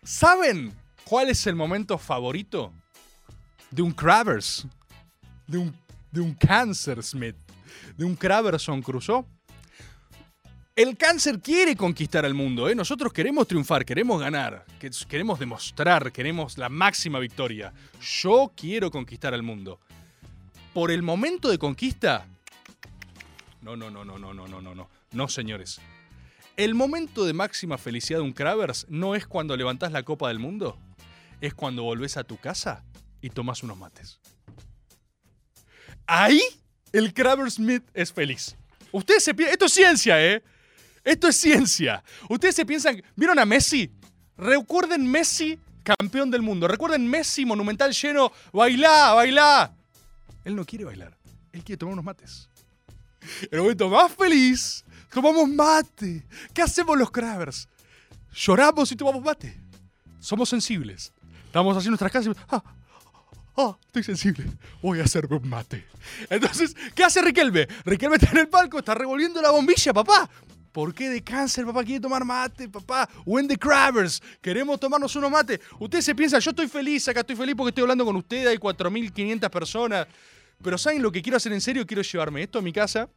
[0.01, 2.73] ¿Saben cuál es el momento favorito
[3.69, 4.65] de un Kravers?
[5.45, 5.75] De un,
[6.11, 6.35] de un
[7.03, 7.35] Smith.
[7.95, 9.23] De un Kraverson Crusoe.
[10.75, 12.73] El cáncer quiere conquistar al mundo, ¿eh?
[12.73, 17.71] Nosotros queremos triunfar, queremos ganar, que- queremos demostrar, queremos la máxima victoria.
[18.01, 19.79] Yo quiero conquistar al mundo.
[20.73, 22.27] Por el momento de conquista.
[23.61, 24.89] No, no, no, no, no, no, no, no, no.
[25.11, 25.79] No, señores.
[26.55, 30.39] El momento de máxima felicidad de un Kravers no es cuando levantás la copa del
[30.39, 30.79] mundo,
[31.39, 32.83] es cuando volvés a tu casa
[33.21, 34.19] y tomás unos mates.
[36.07, 36.41] Ahí
[36.93, 38.55] el Kraber Smith es feliz.
[38.91, 39.53] Ustedes se piensan.
[39.53, 40.43] Esto es ciencia, ¿eh?
[41.03, 42.03] Esto es ciencia.
[42.29, 43.03] Ustedes se piensan.
[43.15, 43.91] ¿Vieron a Messi?
[44.37, 46.67] Recuerden Messi, campeón del mundo.
[46.67, 48.31] Recuerden Messi, monumental lleno.
[48.51, 49.76] Bailá, bailá.
[50.47, 51.17] Él no quiere bailar.
[51.51, 52.49] Él quiere tomar unos mates.
[53.51, 54.85] El momento más feliz.
[55.11, 56.25] Tomamos mate.
[56.53, 57.67] ¿Qué hacemos los Kravers?
[58.33, 59.59] Lloramos y tomamos mate.
[60.21, 61.11] Somos sensibles.
[61.47, 62.33] Estamos haciendo nuestras casas.
[62.33, 62.63] y- ah,
[63.55, 64.45] oh, estoy sensible,
[64.81, 65.85] voy a hacerme un mate.
[66.29, 67.67] Entonces, ¿qué hace Riquelme?
[67.83, 70.29] Riquelme está en el palco, está revolviendo la bombilla, papá.
[70.71, 73.09] ¿Por qué de cáncer, papá, quiere tomar mate, papá?
[73.25, 75.59] Wendy Cravers, queremos tomarnos unos mate.
[75.79, 78.57] Ustedes se piensan, yo estoy feliz, acá estoy feliz porque estoy hablando con ustedes, hay
[78.57, 80.07] 4.500 personas.
[80.61, 81.85] Pero ¿saben lo que quiero hacer en serio?
[81.85, 83.09] Quiero llevarme esto a mi casa,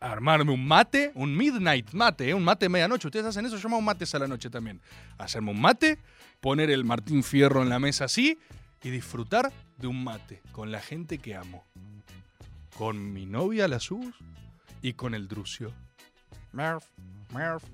[0.00, 2.34] armarme un mate, un midnight mate, ¿eh?
[2.34, 3.08] un mate de medianoche.
[3.08, 4.80] Ustedes hacen eso, yo me hago mates a la noche también.
[5.18, 5.98] Hacerme un mate,
[6.40, 8.38] poner el Martín Fierro en la mesa así
[8.82, 11.64] y disfrutar de un mate con la gente que amo.
[12.76, 14.14] Con mi novia, la Sus,
[14.82, 15.72] y con el Drucio.
[16.52, 16.84] Merf,
[17.32, 17.64] merf.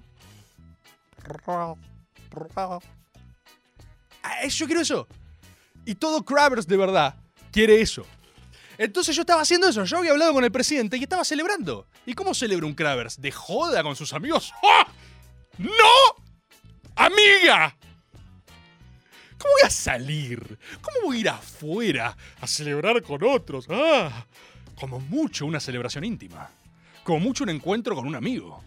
[4.23, 5.07] Ah, Yo quiero eso.
[5.85, 7.17] Y todo Crabbers de verdad
[7.51, 8.07] quiere eso.
[8.79, 9.85] Entonces yo estaba haciendo eso.
[9.85, 11.87] Yo había hablado con el presidente y estaba celebrando.
[12.07, 13.21] ¿Y cómo celebra un Crabbers?
[13.21, 14.53] ¿De joda con sus amigos?
[14.63, 14.87] ¡Ah!
[15.59, 16.23] ¡No!
[16.97, 17.77] ¡Amiga!
[19.39, 20.59] ¿Cómo voy a salir?
[20.81, 23.67] ¿Cómo voy a ir afuera a celebrar con otros?
[23.69, 24.25] Ah,
[24.77, 26.49] como mucho una celebración íntima.
[27.03, 28.63] Como mucho un encuentro con un amigo.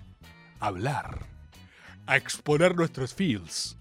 [0.59, 1.25] Hablar.
[2.05, 3.77] A exponer nuestros feels.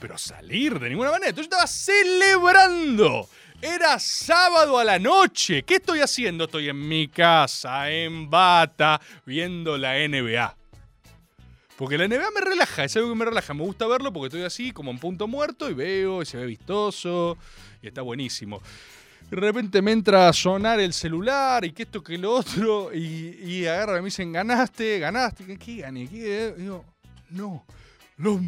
[0.00, 1.28] Pero salir de ninguna manera.
[1.28, 3.28] Entonces yo estaba celebrando.
[3.64, 5.62] Era sábado a la noche.
[5.62, 6.46] ¿Qué estoy haciendo?
[6.46, 10.56] Estoy en mi casa, en bata, viendo la NBA.
[11.76, 13.54] Porque la NBA me relaja, es algo que me relaja.
[13.54, 16.46] Me gusta verlo porque estoy así, como en punto muerto, y veo, y se ve
[16.46, 17.38] vistoso,
[17.80, 18.60] y está buenísimo.
[19.30, 23.38] De repente me entra a sonar el celular, y que esto, que lo otro, y,
[23.44, 26.08] y agarra y me dicen, ganaste, ganaste, ¿qué, qué gané?
[26.08, 26.52] ¿Qué?
[26.58, 26.84] Y digo,
[27.30, 27.64] no,
[28.16, 28.40] los,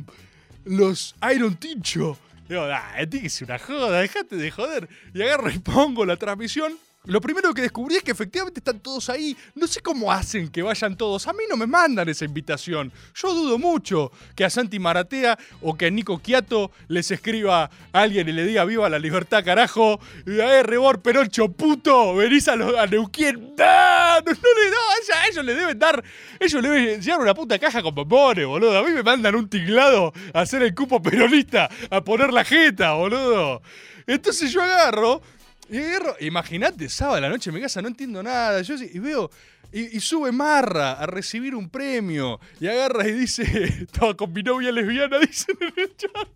[0.64, 2.18] los Iron Tincho.
[2.48, 2.94] Digo, ah,
[3.28, 4.88] ser una joda, dejate de joder.
[5.14, 6.78] Y agarro y pongo la transmisión.
[7.06, 9.36] Lo primero que descubrí es que efectivamente están todos ahí.
[9.54, 11.26] No sé cómo hacen que vayan todos.
[11.26, 12.90] A mí no me mandan esa invitación.
[13.14, 18.00] Yo dudo mucho que a Santi Maratea o que a Nico Quiato les escriba a
[18.00, 20.00] alguien y le diga viva la libertad, carajo.
[20.26, 23.54] Y a Rebor Perocho, puto, venís a, lo- a Neuquén.
[23.60, 24.22] ¡Ah!
[24.24, 24.76] No, no le no,
[25.14, 26.02] a ellos le deben dar.
[26.40, 28.78] Ellos le deben llevar una puta caja con bombones, boludo.
[28.78, 32.94] A mí me mandan un tinglado a hacer el cupo peronista, a poner la jeta,
[32.94, 33.60] boludo.
[34.06, 35.22] Entonces yo agarro
[35.70, 38.62] y agarro, imagínate, sábado a la noche en mi casa, no entiendo nada.
[38.62, 39.30] Yo y veo,
[39.72, 42.40] y, y sube Marra a recibir un premio.
[42.60, 43.42] Y agarra y dice,
[43.82, 46.28] estaba con mi novia lesbiana, dicen en el chat.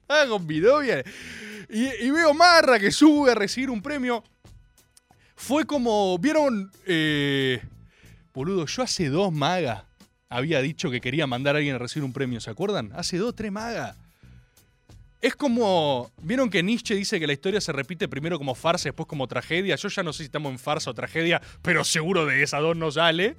[0.00, 1.04] Estaba con mi novia.
[1.68, 4.24] Y, y veo Marra que sube a recibir un premio.
[5.36, 6.70] Fue como, ¿vieron?
[6.86, 7.60] Eh,
[8.32, 9.84] boludo, yo hace dos magas
[10.32, 12.90] había dicho que quería mandar a alguien a recibir un premio, ¿se acuerdan?
[12.94, 13.96] Hace dos, tres magas.
[15.22, 16.10] Es como.
[16.20, 19.76] ¿Vieron que Nietzsche dice que la historia se repite primero como farsa después como tragedia?
[19.76, 22.76] Yo ya no sé si estamos en farsa o tragedia, pero seguro de esas dos
[22.76, 23.36] no sale.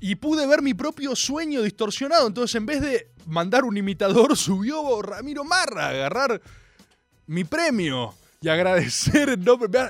[0.00, 2.26] Y pude ver mi propio sueño distorsionado.
[2.26, 6.42] Entonces, en vez de mandar un imitador, subió Ramiro Marra a agarrar
[7.26, 9.38] mi premio y agradecer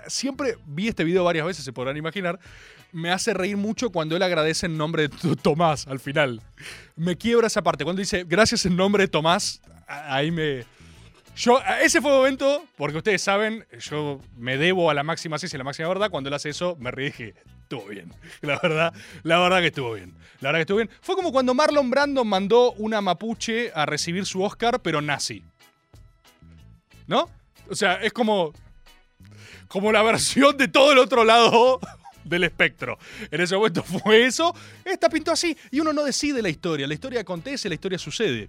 [0.06, 2.38] Siempre vi este video varias veces, se podrán imaginar.
[2.92, 6.42] Me hace reír mucho cuando él agradece en nombre de Tomás al final.
[6.96, 7.82] Me quiebra esa parte.
[7.82, 10.64] Cuando dice gracias en nombre de Tomás, ahí me.
[11.36, 15.56] Yo, ese fue el momento, porque ustedes saben, yo me debo a la máxima ciencia
[15.56, 16.10] y la máxima verdad.
[16.10, 18.12] Cuando él hace eso, me reí y dije, estuvo bien.
[18.40, 20.14] La verdad, la verdad que estuvo bien.
[20.40, 20.90] La verdad que estuvo bien.
[21.00, 25.42] Fue como cuando Marlon Brando mandó una mapuche a recibir su Oscar, pero nazi.
[27.06, 27.28] ¿No?
[27.68, 28.52] O sea, es como.
[29.66, 31.80] Como la versión de todo el otro lado
[32.24, 32.98] del espectro.
[33.30, 34.54] En ese momento fue eso.
[34.84, 35.56] Esta pintó así.
[35.70, 36.86] Y uno no decide la historia.
[36.86, 38.48] La historia acontece, la historia sucede.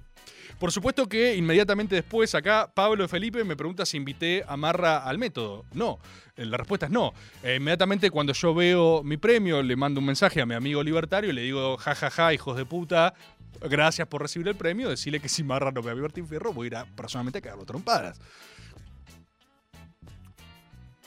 [0.59, 4.99] Por supuesto que inmediatamente después, acá, Pablo de Felipe me pregunta si invité a Marra
[4.99, 5.65] al método.
[5.73, 5.99] No,
[6.37, 7.13] Eh, la respuesta es no.
[7.43, 11.29] Eh, inmediatamente cuando yo veo mi premio, le mando un mensaje a mi amigo libertario
[11.29, 13.13] y le digo, jajaja, hijos de puta,
[13.61, 14.89] gracias por recibir el premio.
[14.89, 17.39] Decirle que si Marra no me va a Martín Fierro, voy a ir a, personalmente
[17.39, 18.19] a cagarlo trompadas.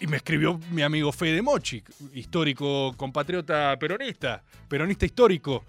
[0.01, 1.83] Y me escribió mi amigo Fede Mochi,
[2.15, 5.65] histórico compatriota peronista, peronista histórico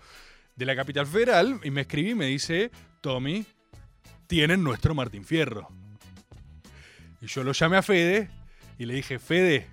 [0.55, 2.69] de la capital federal, y me escribí y me dice,
[3.01, 3.45] Tommy,
[4.27, 5.69] tienen nuestro Martín Fierro.
[7.21, 8.29] Y yo lo llamé a Fede
[8.77, 9.67] y le dije, Fede,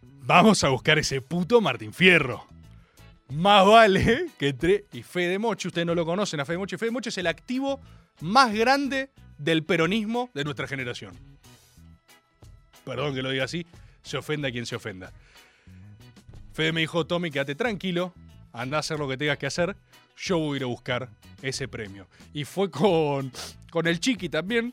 [0.00, 2.46] vamos a buscar ese puto Martín Fierro.
[3.28, 4.84] Más vale que entre.
[4.92, 6.76] Y Fede Mochi, ustedes no lo conocen a Fede Mochi.
[6.76, 7.80] Fede Mochi es el activo
[8.20, 11.31] más grande del peronismo de nuestra generación.
[12.84, 13.66] Perdón que lo diga así,
[14.02, 15.12] se ofenda quien se ofenda.
[16.52, 18.12] Fede me dijo, Tommy, quédate tranquilo,
[18.52, 19.76] anda a hacer lo que tengas que hacer,
[20.16, 21.08] yo voy a ir a buscar
[21.40, 22.06] ese premio.
[22.34, 23.32] Y fue con,
[23.70, 24.72] con el Chiqui también.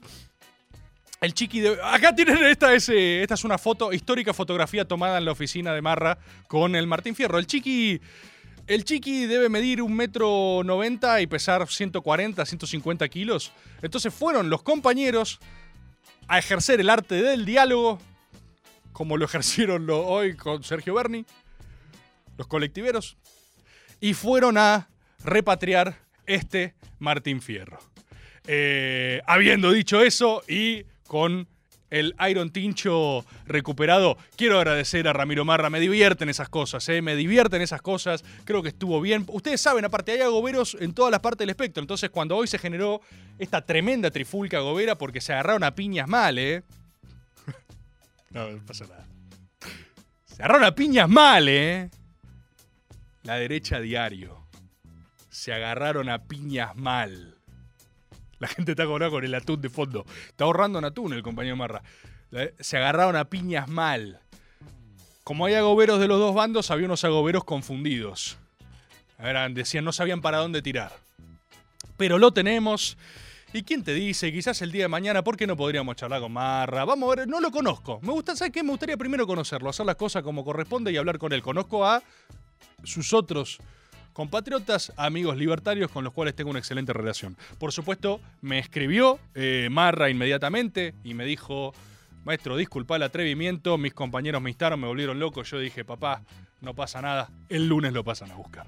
[1.22, 1.78] El Chiqui de...
[1.84, 5.82] Acá tienen esta, ese, esta es una foto, histórica fotografía tomada en la oficina de
[5.82, 6.18] Marra
[6.48, 7.38] con el Martín Fierro.
[7.38, 8.02] El Chiqui...
[8.68, 13.52] El Chiqui debe medir un metro noventa y pesar 140, 150 kilos.
[13.82, 15.40] Entonces fueron los compañeros
[16.30, 18.00] a ejercer el arte del diálogo,
[18.94, 21.26] como lo ejercieron hoy con Sergio Berni,
[22.38, 23.18] los colectiveros,
[24.00, 24.90] y fueron a
[25.24, 27.80] repatriar este Martín Fierro.
[28.46, 31.48] Eh, habiendo dicho eso y con
[31.90, 35.70] el Iron Tincho recuperado, quiero agradecer a Ramiro Marra.
[35.70, 37.02] Me divierten esas cosas, ¿eh?
[37.02, 38.24] me divierten esas cosas.
[38.46, 39.26] Creo que estuvo bien.
[39.28, 41.82] Ustedes saben, aparte, hay agoberos en todas las partes del espectro.
[41.82, 43.02] Entonces, cuando hoy se generó
[43.38, 46.64] esta tremenda trifulca agobera, porque se agarraron a piñas mal, ¿eh?
[48.30, 49.08] no, no pasa nada.
[50.26, 51.90] Se agarraron a piñas mal, ¿eh?
[53.24, 54.48] La derecha diario.
[55.30, 57.39] Se agarraron a piñas mal.
[58.40, 60.06] La gente está cobrada con el atún de fondo.
[60.28, 61.84] Está ahorrando en atún el compañero Marra.
[62.60, 64.20] Se agarraron a piñas mal.
[65.24, 68.38] Como hay agoberos de los dos bandos, había unos agoberos confundidos.
[69.52, 70.92] Decían, no sabían para dónde tirar.
[71.98, 72.98] Pero lo tenemos.
[73.52, 74.32] ¿Y quién te dice?
[74.32, 76.86] Quizás el día de mañana, ¿por qué no podríamos charlar con Marra?
[76.86, 78.00] Vamos a ver, no lo conozco.
[78.04, 78.64] Me gusta, ¿sabes qué?
[78.64, 81.42] Me gustaría primero conocerlo, hacer las cosas como corresponde y hablar con él.
[81.42, 82.02] Conozco a
[82.84, 83.60] sus otros
[84.20, 87.38] compatriotas, amigos libertarios con los cuales tengo una excelente relación.
[87.58, 91.74] Por supuesto, me escribió eh, Marra inmediatamente y me dijo,
[92.26, 96.22] maestro, disculpa el atrevimiento, mis compañeros me instaron, me volvieron loco, yo dije, papá,
[96.60, 98.68] no pasa nada, el lunes lo pasan a buscar.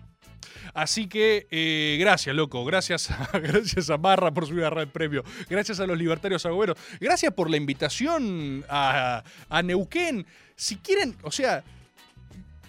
[0.74, 2.64] Así que eh, gracias, loco.
[2.64, 5.26] Gracias a, gracias a Marra por subir a el premio.
[5.50, 6.78] Gracias a los libertarios agoberos.
[7.02, 10.26] Gracias por la invitación a, a Neuquén.
[10.56, 11.62] Si quieren, o sea,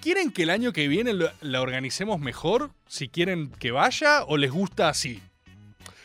[0.02, 2.72] ¿quieren que el año que viene la organicemos mejor?
[2.86, 5.22] Si quieren que vaya o les gusta así.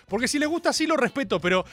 [0.07, 1.65] Porque si les gusta así lo respeto, pero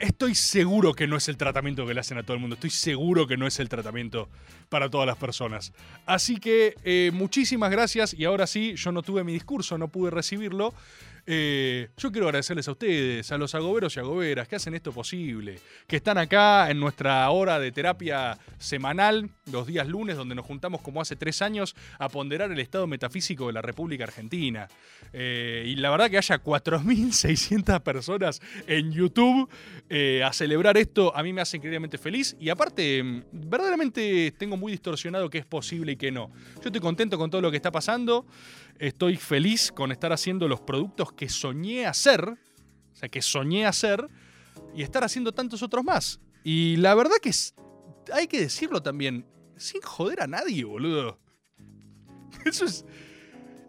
[0.00, 2.54] estoy seguro que no es el tratamiento que le hacen a todo el mundo.
[2.54, 4.28] Estoy seguro que no es el tratamiento
[4.68, 5.72] para todas las personas.
[6.06, 10.10] Así que eh, muchísimas gracias y ahora sí, yo no tuve mi discurso, no pude
[10.10, 10.74] recibirlo.
[11.24, 15.60] Eh, yo quiero agradecerles a ustedes, a los agoberos y agoberas que hacen esto posible,
[15.86, 20.80] que están acá en nuestra hora de terapia semanal, los días lunes, donde nos juntamos
[20.80, 24.68] como hace tres años a ponderar el estado metafísico de la República Argentina.
[25.12, 29.48] Eh, y la verdad que haya 4.600 personas en YouTube
[29.90, 32.36] eh, a celebrar esto, a mí me hace increíblemente feliz.
[32.40, 36.30] Y aparte, mm, verdaderamente tengo muy distorsionado qué es posible y qué no.
[36.56, 38.26] Yo estoy contento con todo lo que está pasando.
[38.78, 42.24] Estoy feliz con estar haciendo los productos que soñé hacer.
[42.28, 44.08] O sea, que soñé hacer.
[44.74, 46.20] Y estar haciendo tantos otros más.
[46.44, 47.54] Y la verdad que es-
[48.12, 49.24] hay que decirlo también.
[49.56, 51.18] Sin joder a nadie, boludo.
[52.44, 52.84] Eso es.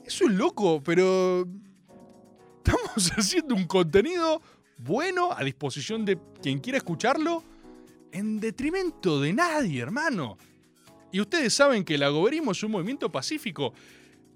[0.05, 1.45] Eso es loco, pero.
[2.57, 4.41] Estamos haciendo un contenido
[4.77, 7.43] bueno a disposición de quien quiera escucharlo.
[8.11, 10.37] En detrimento de nadie, hermano.
[11.11, 13.73] Y ustedes saben que el agoberismo es un movimiento pacífico.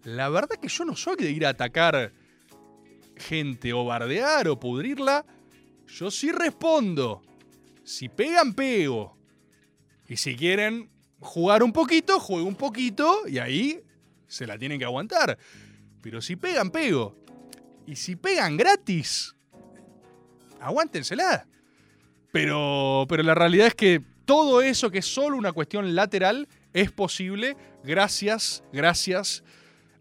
[0.04, 2.14] La verdad que yo no soy de ir a atacar
[3.18, 5.26] gente o bardear o pudrirla.
[5.88, 7.22] Yo sí respondo.
[7.84, 9.18] Si pegan, pego.
[10.08, 13.82] Y si quieren jugar un poquito, juego un poquito y ahí
[14.28, 15.38] se la tienen que aguantar.
[16.02, 17.18] Pero si pegan, pego.
[17.86, 19.36] Y si pegan gratis,
[20.60, 21.48] aguántensela.
[22.32, 26.92] Pero, pero la realidad es que todo eso que es solo una cuestión lateral es
[26.92, 29.44] posible gracias, gracias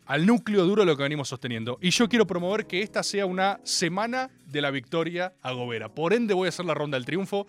[0.06, 1.78] al núcleo duro de lo que venimos sosteniendo.
[1.82, 5.88] Y yo quiero promover que esta sea una semana de la victoria agobera.
[5.94, 7.46] Por ende voy a hacer la ronda del triunfo.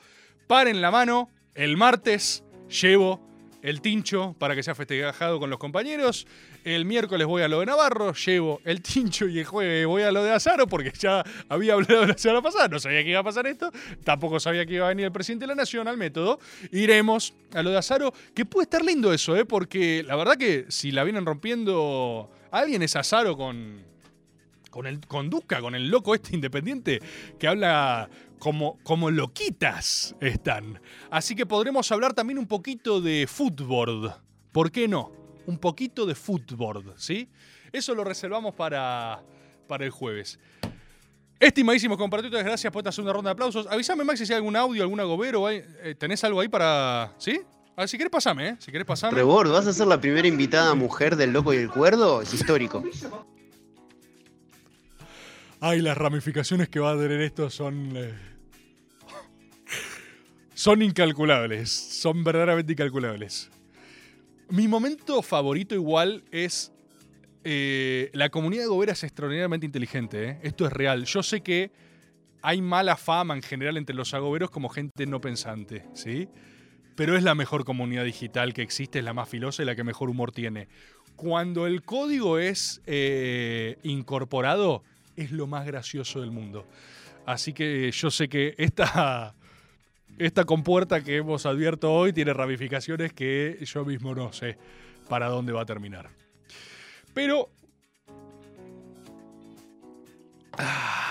[0.48, 3.28] Paren la mano, el martes llevo
[3.62, 6.28] el tincho para que sea festejado con los compañeros.
[6.64, 10.12] El miércoles voy a lo de Navarro, llevo el tincho y el jueves voy a
[10.12, 13.24] lo de Azaro porque ya había hablado la semana pasada, no sabía que iba a
[13.24, 13.72] pasar esto,
[14.04, 16.40] tampoco sabía que iba a venir el presidente de la Nación al método.
[16.72, 19.46] Iremos a lo de Azaro, que puede estar lindo eso, ¿eh?
[19.46, 23.84] porque la verdad que si la vienen rompiendo alguien es Azaro con,
[24.70, 27.02] con el con Duca, con el loco este independiente
[27.40, 30.80] que habla como, como loquitas están.
[31.10, 34.14] Así que podremos hablar también un poquito de fútbol.
[34.52, 35.12] ¿Por qué no?
[35.46, 37.30] Un poquito de fútbol, ¿sí?
[37.72, 39.22] Eso lo reservamos para,
[39.68, 40.40] para el jueves.
[41.40, 43.68] Estimadísimos compatriotas, gracias por esta segunda ronda de aplausos.
[43.68, 45.50] Avísame, Maxi, si hay algún audio, algún agobero.
[45.50, 47.14] eh, ¿Tenés algo ahí para...?
[47.20, 47.40] ¿Sí?
[47.78, 48.56] A ver, si querés pasame, ¿eh?
[48.58, 49.14] Si querés pasame.
[49.16, 52.24] Rebord, ¿vas a ser la primera invitada mujer del Loco y el Cuerdo?
[52.24, 52.84] Es histórico.
[55.60, 57.96] Ay, las ramificaciones que va a tener esto son.
[57.96, 58.14] eh,
[60.56, 61.70] son incalculables.
[61.70, 63.52] Son verdaderamente incalculables.
[64.50, 66.72] Mi momento favorito, igual, es.
[67.44, 70.30] eh, la comunidad de Gobera es extraordinariamente inteligente.
[70.30, 70.40] ¿eh?
[70.42, 71.06] Esto es real.
[71.06, 71.70] Yo sé que
[72.42, 76.28] hay mala fama en general entre los agoberos como gente no pensante, ¿sí?
[76.98, 79.84] Pero es la mejor comunidad digital que existe, es la más filosa y la que
[79.84, 80.68] mejor humor tiene.
[81.16, 84.84] Cuando el código es eh, incorporado,
[85.16, 86.66] es lo más gracioso del mundo.
[87.28, 89.36] Así que yo sé que esta,
[90.18, 94.58] esta compuerta que hemos advierto hoy tiene ramificaciones que yo mismo no sé
[95.08, 96.10] para dónde va a terminar.
[97.14, 97.52] Pero...
[100.58, 101.07] Ah,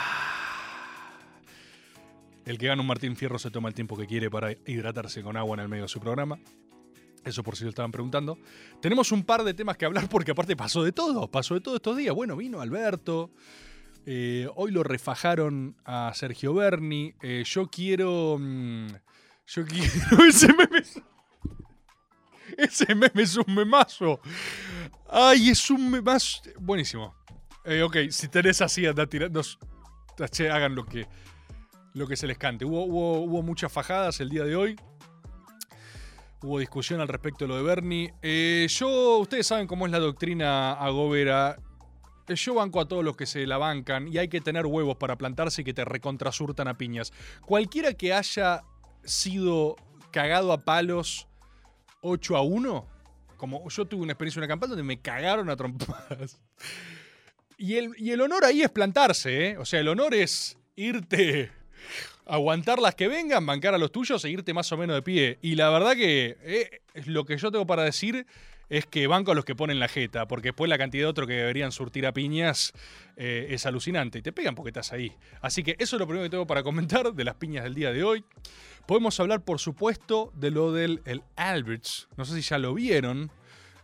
[2.47, 5.37] el que gana un Martín Fierro se toma el tiempo que quiere para hidratarse con
[5.37, 6.39] agua en el medio de su programa.
[7.25, 8.39] Eso por si lo estaban preguntando.
[8.81, 11.77] Tenemos un par de temas que hablar porque aparte pasó de todo, pasó de todo
[11.77, 12.15] estos días.
[12.15, 13.31] Bueno, vino Alberto,
[14.07, 17.13] eh, hoy lo refajaron a Sergio Berni.
[17.23, 18.37] Eh, yo quiero...
[18.39, 18.87] mm,
[19.49, 20.25] yo quiero...
[20.29, 21.03] Ese meme, es-
[22.57, 24.21] ese meme es un memazo.
[25.11, 26.43] Ay, es un memazo.
[26.61, 27.15] Buenísimo.
[27.65, 29.43] Eh, ok, si tenés así, anda tirando.
[30.51, 31.07] Hagan lo que,
[31.97, 32.65] lo que se les cante.
[32.67, 34.77] Hubo, hubo, hubo muchas fajadas el día de hoy.
[36.43, 38.15] Hubo discusión al respecto de lo de Bernie.
[38.21, 41.57] Eh, yo, ustedes saben cómo es la doctrina agobera.
[42.29, 44.97] Eh, Yo banco a todos los que se la bancan y hay que tener huevos
[44.99, 47.15] para plantarse y que te recontrasurtan a piñas.
[47.47, 48.63] Cualquiera que haya
[49.03, 49.77] sido
[50.11, 51.27] cagado a palos
[52.03, 52.87] 8 a 1,
[53.39, 56.39] como yo tuve una experiencia en una campaña donde me cagaron a trompadas.
[57.57, 59.57] Y el, y el honor ahí es plantarse, ¿eh?
[59.57, 61.51] O sea, el honor es irte,
[62.27, 65.39] aguantar las que vengan, bancar a los tuyos e irte más o menos de pie.
[65.43, 68.27] Y la verdad que eh, lo que yo tengo para decir
[68.69, 71.29] es que banco a los que ponen la jeta, porque después la cantidad de otros
[71.29, 72.73] que deberían surtir a piñas
[73.17, 74.19] eh, es alucinante.
[74.19, 75.13] Y te pegan porque estás ahí.
[75.41, 77.93] Así que eso es lo primero que tengo para comentar de las piñas del día
[77.93, 78.25] de hoy.
[78.87, 82.09] Podemos hablar, por supuesto, de lo del el Alberts.
[82.17, 83.31] No sé si ya lo vieron.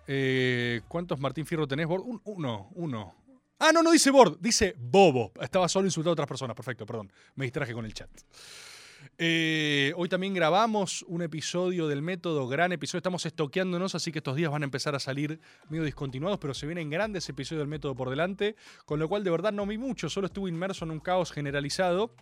[0.09, 3.15] Eh, ¿Cuántos Martín Fierro tenés, uno, uno.
[3.65, 5.31] Ah, no, no dice Bord, dice Bobo.
[5.41, 6.57] Estaba solo insultando a otras personas.
[6.57, 7.13] Perfecto, perdón.
[7.37, 8.11] Me distraje con el chat.
[9.17, 12.99] Eh, hoy también grabamos un episodio del método, gran episodio.
[12.99, 15.39] Estamos estoqueándonos, así que estos días van a empezar a salir
[15.69, 19.31] medio discontinuados, pero se vienen grandes episodios del método por delante, con lo cual de
[19.31, 22.17] verdad no vi mucho, solo estuve inmerso en un caos generalizado.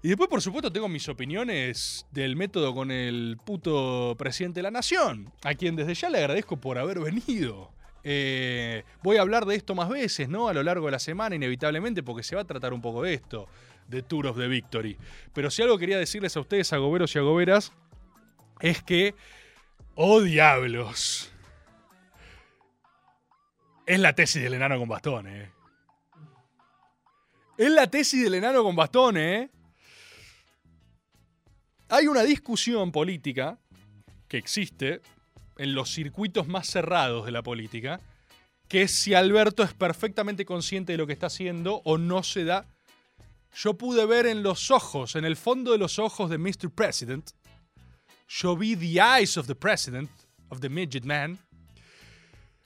[0.00, 4.70] Y después, por supuesto, tengo mis opiniones del método con el puto presidente de la
[4.70, 7.72] nación, a quien desde ya le agradezco por haber venido.
[8.06, 10.48] Eh, voy a hablar de esto más veces, ¿no?
[10.48, 13.14] A lo largo de la semana, inevitablemente, porque se va a tratar un poco de
[13.14, 13.48] esto,
[13.88, 14.98] de Tour of the Victory.
[15.32, 17.72] Pero si algo quería decirles a ustedes, agoberos y agoberas,
[18.60, 19.14] es que,
[19.94, 21.32] oh diablos,
[23.86, 25.50] es la tesis del enano con bastón, ¿eh?
[27.56, 29.50] Es la tesis del enano con bastón, ¿eh?
[31.88, 33.58] Hay una discusión política
[34.28, 35.00] que existe
[35.58, 38.00] en los circuitos más cerrados de la política,
[38.68, 42.44] que es si Alberto es perfectamente consciente de lo que está haciendo o no se
[42.44, 42.66] da.
[43.54, 46.70] Yo pude ver en los ojos, en el fondo de los ojos de Mr.
[46.70, 47.30] President,
[48.26, 50.10] yo vi the eyes of the president,
[50.48, 51.38] of the midget man,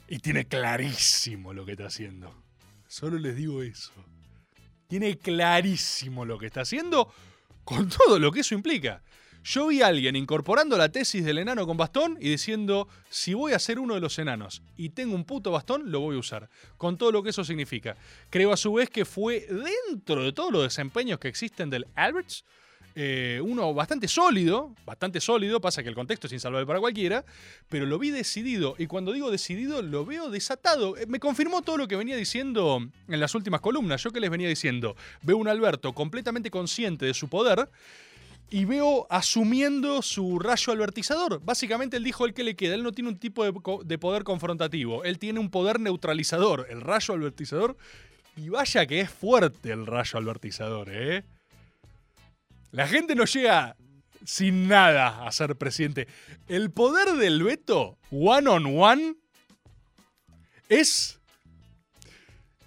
[0.09, 2.35] y tiene clarísimo lo que está haciendo.
[2.87, 3.93] Solo les digo eso.
[4.87, 7.13] Tiene clarísimo lo que está haciendo
[7.65, 9.03] con todo lo que eso implica.
[9.45, 13.53] Yo vi a alguien incorporando la tesis del enano con bastón y diciendo, si voy
[13.53, 16.51] a ser uno de los enanos y tengo un puto bastón, lo voy a usar.
[16.77, 17.97] Con todo lo que eso significa.
[18.31, 22.45] Creo a su vez que fue dentro de todos los desempeños que existen del Alberts,
[23.01, 27.25] eh, uno bastante sólido, bastante sólido, pasa que el contexto es insalvable para cualquiera,
[27.69, 30.97] pero lo vi decidido, y cuando digo decidido, lo veo desatado.
[30.97, 34.03] Eh, Me confirmó todo lo que venía diciendo en las últimas columnas.
[34.03, 37.69] Yo que les venía diciendo, veo un Alberto completamente consciente de su poder,
[38.51, 41.41] y veo asumiendo su rayo albertizador.
[41.45, 42.75] Básicamente él dijo el que le queda.
[42.75, 45.05] Él no tiene un tipo de, poder confrontativo.
[45.05, 47.77] Él tiene un poder neutralizador, el rayo albertizador.
[48.37, 51.25] Y vaya que es fuerte el rayo albertizador, ¿eh?
[52.71, 53.77] La gente no llega
[54.25, 56.07] sin nada a ser presidente.
[56.47, 59.15] El poder del veto, one on one,
[60.69, 61.21] es.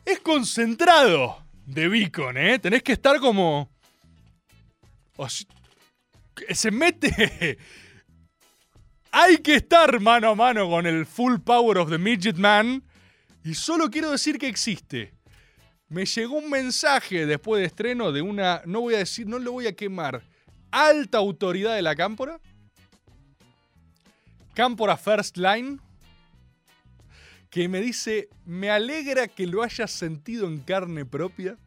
[0.04, 2.60] Es concentrado de Beacon, ¿eh?
[2.60, 3.70] Tenés que estar como.
[6.50, 7.58] Se mete.
[9.12, 12.84] Hay que estar mano a mano con el full power of the midget man.
[13.44, 15.14] Y solo quiero decir que existe.
[15.90, 19.52] Me llegó un mensaje después de estreno de una, no voy a decir, no lo
[19.52, 20.24] voy a quemar,
[20.72, 22.40] alta autoridad de la Cámpora.
[24.54, 25.80] Cámpora First Line.
[27.50, 31.58] Que me dice, me alegra que lo hayas sentido en carne propia.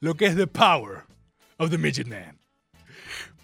[0.00, 1.04] Lo que es the power
[1.56, 2.43] of the midget man.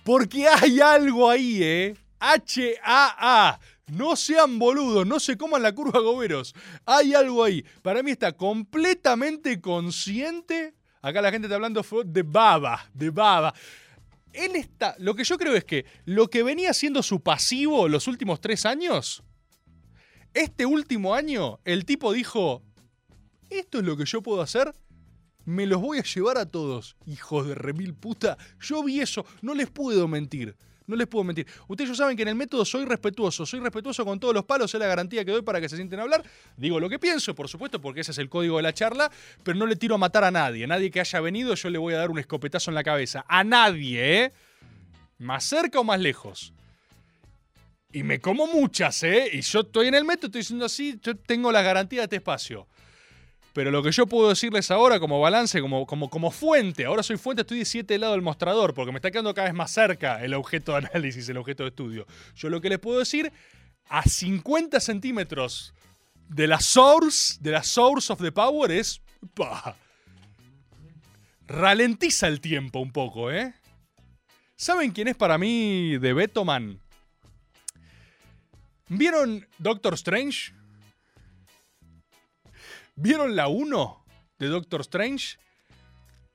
[0.05, 1.97] Porque hay algo ahí, ¿eh?
[2.19, 3.61] H-A-A.
[3.89, 6.55] No sean boludos, no se coman la curva goberos.
[6.87, 7.65] Hay algo ahí.
[7.83, 10.75] Para mí está completamente consciente.
[11.03, 13.53] Acá la gente está hablando de baba, de baba.
[14.33, 14.95] Él está.
[14.99, 18.65] Lo que yo creo es que lo que venía siendo su pasivo los últimos tres
[18.65, 19.25] años.
[20.35, 22.63] Este último año, el tipo dijo:
[23.49, 24.73] Esto es lo que yo puedo hacer.
[25.45, 26.97] Me los voy a llevar a todos.
[27.07, 28.37] Hijos de remil puta.
[28.61, 29.25] Yo vi eso.
[29.43, 30.55] No les puedo mentir.
[30.87, 31.47] No les puedo mentir.
[31.69, 33.47] Ustedes ya saben que en el método soy respetuoso.
[33.47, 34.75] Soy respetuoso con todos los palos.
[34.75, 36.25] Es la garantía que doy para que se sienten a hablar.
[36.57, 39.11] Digo lo que pienso, por supuesto, porque ese es el código de la charla.
[39.45, 40.65] Pero no le tiro a matar a nadie.
[40.65, 43.25] A nadie que haya venido yo le voy a dar un escopetazo en la cabeza.
[43.29, 44.33] A nadie, ¿eh?
[45.19, 46.53] Más cerca o más lejos.
[47.93, 49.31] Y me como muchas, ¿eh?
[49.33, 52.17] Y yo estoy en el método, estoy diciendo así, yo tengo la garantía de este
[52.17, 52.69] espacio.
[53.53, 57.17] Pero lo que yo puedo decirles ahora como balance, como, como, como fuente, ahora soy
[57.17, 60.23] fuente, estoy de siete lado del mostrador, porque me está quedando cada vez más cerca
[60.23, 62.07] el objeto de análisis, el objeto de estudio.
[62.37, 63.33] Yo lo que les puedo decir,
[63.89, 65.75] a 50 centímetros
[66.29, 69.01] de la source, de la source of the power es...
[69.35, 69.77] pa,
[71.49, 73.53] ralentiza el tiempo un poco, ¿eh?
[74.55, 76.81] ¿Saben quién es para mí de Betoman?
[78.89, 80.53] ¿Vieron Doctor Strange?
[83.03, 84.05] ¿Vieron la 1
[84.39, 85.39] de Doctor Strange?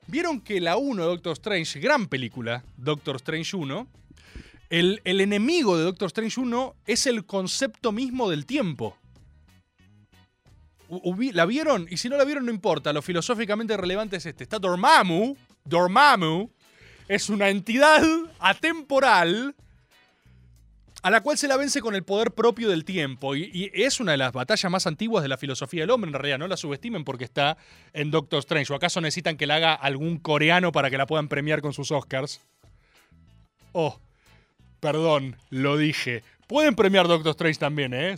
[0.08, 3.86] ¿Vieron que la 1 de Doctor Strange, gran película, Doctor Strange 1,
[4.70, 8.98] el, el enemigo de Doctor Strange 1 es el concepto mismo del tiempo?
[11.34, 11.86] ¿La vieron?
[11.88, 12.92] Y si no la vieron, no importa.
[12.92, 14.42] Lo filosóficamente relevante es este.
[14.42, 15.36] Está Dormammu.
[15.64, 16.50] Dormammu
[17.06, 18.02] es una entidad
[18.40, 19.54] atemporal
[21.06, 23.36] a la cual se la vence con el poder propio del tiempo.
[23.36, 26.36] Y, es una de las batallas más antiguas de la filosofía del hombre, en realidad.
[26.36, 27.56] No la subestimen porque está
[27.92, 28.72] en Doctor Strange.
[28.72, 31.92] ¿O acaso necesitan que la haga algún coreano para que la puedan premiar con sus
[31.92, 32.40] Oscars?
[33.70, 34.00] Oh,
[34.80, 36.24] perdón, lo dije.
[36.48, 38.16] Pueden premiar Doctor Strange también, ¿eh?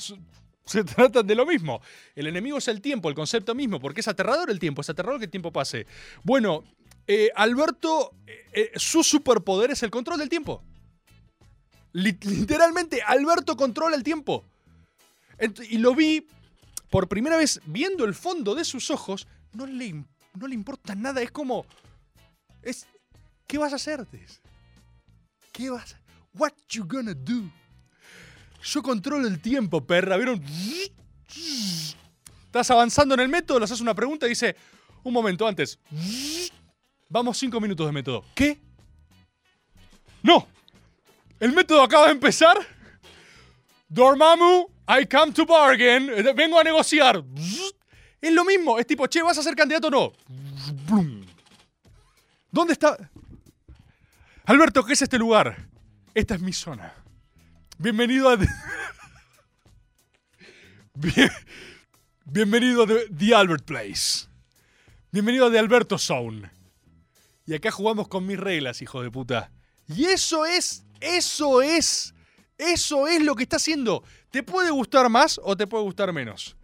[0.65, 1.83] Se tratan de lo mismo.
[2.17, 5.19] El enemigo es el tiempo, el concepto mismo, porque es aterrador el tiempo, es aterrador
[5.19, 5.87] que el tiempo pase.
[6.23, 6.65] Bueno,
[7.07, 10.65] eh, Alberto, eh, eh, su superpoder es el control del tiempo.
[11.99, 14.45] Lit- literalmente, Alberto controla el tiempo.
[15.71, 16.27] Y lo vi
[16.91, 19.27] por primera vez viendo el fondo de sus ojos.
[19.53, 19.93] No le,
[20.35, 21.21] no le importa nada.
[21.23, 21.67] Es como.
[22.63, 22.87] Es,
[23.47, 24.07] ¿Qué vas a hacer?
[25.53, 25.99] ¿Qué vas a
[26.35, 27.51] What you gonna do?
[28.63, 30.17] Yo controlo el tiempo, perra.
[30.17, 30.43] ¿Vieron?
[32.47, 34.55] Estás avanzando en el método, le haces una pregunta y dice:
[35.05, 35.79] Un momento antes.
[37.09, 38.25] Vamos cinco minutos de método.
[38.35, 38.61] ¿Qué?
[40.23, 40.47] ¡No!
[41.41, 42.57] El método acaba de empezar.
[43.89, 46.07] Dormammu, I come to bargain.
[46.35, 47.23] Vengo a negociar.
[48.21, 48.79] Es lo mismo.
[48.79, 50.13] Es tipo, che, ¿vas a ser candidato o no?
[52.51, 52.97] ¿Dónde está?
[54.45, 55.69] Alberto, ¿qué es este lugar?
[56.15, 56.93] Esta es mi zona.
[57.79, 58.37] Bienvenido a...
[60.95, 61.31] Bien-
[62.25, 62.87] Bienvenido a
[63.17, 64.27] The Albert Place.
[65.13, 66.51] Bienvenido a The Alberto Zone.
[67.47, 69.51] Y acá jugamos con mis reglas, hijo de puta.
[69.87, 72.15] Y eso es, eso es,
[72.57, 74.03] eso es lo que está haciendo.
[74.31, 76.57] Te puede gustar más o te puede gustar menos.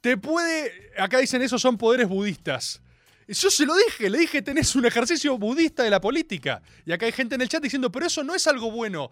[0.00, 2.80] Te puede, acá dicen esos son poderes budistas.
[3.26, 6.62] Yo se lo dije, le dije tenés un ejercicio budista de la política.
[6.84, 9.10] Y acá hay gente en el chat diciendo, pero eso no es algo bueno.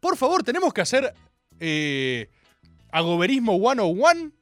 [0.00, 1.14] Por favor, tenemos que hacer
[1.60, 2.30] eh,
[2.90, 4.32] agoberismo 101.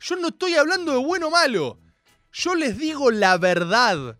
[0.00, 1.78] Yo no estoy hablando de bueno o malo.
[2.32, 4.18] Yo les digo la verdad.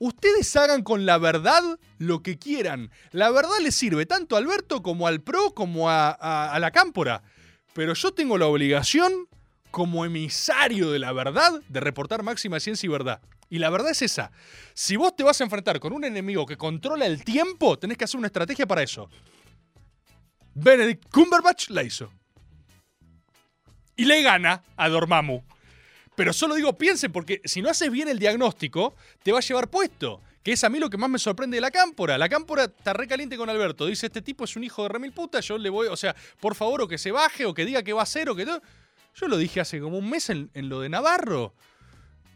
[0.00, 1.62] Ustedes hagan con la verdad
[1.98, 2.90] lo que quieran.
[3.12, 6.70] La verdad les sirve tanto a Alberto como al PRO como a, a- a la
[6.70, 7.22] Cámpora.
[7.74, 9.12] Pero yo tengo la obligación,
[9.70, 13.20] como emisario de la verdad, de reportar máxima ciencia y verdad.
[13.50, 14.32] Y la verdad es esa.
[14.74, 18.04] Si vos te vas a enfrentar con un enemigo que controla el tiempo, tenés que
[18.04, 19.08] hacer una estrategia para eso.
[20.54, 22.10] Benedict Cumberbatch la hizo.
[23.96, 25.42] Y le gana a Dormammu.
[26.20, 29.70] Pero solo digo, piensen, porque si no haces bien el diagnóstico, te va a llevar
[29.70, 30.20] puesto.
[30.42, 32.18] Que es a mí lo que más me sorprende de la cámpora.
[32.18, 33.86] La cámpora está recaliente con Alberto.
[33.86, 36.54] Dice, este tipo es un hijo de remil puta, yo le voy, o sea, por
[36.54, 38.60] favor, o que se baje, o que diga que va a hacer, o que todo.
[39.14, 41.54] Yo lo dije hace como un mes en, lo de Navarro.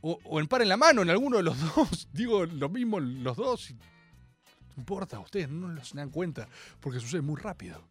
[0.01, 2.09] O, o en par en la mano, en alguno de los dos.
[2.11, 3.71] Digo lo mismo los dos.
[3.71, 6.49] No importa, ustedes no lo se dan cuenta,
[6.81, 7.87] porque sucede muy rápido.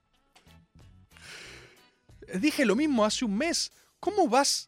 [2.33, 3.71] Dije lo mismo hace un mes.
[3.99, 4.67] ¿Cómo vas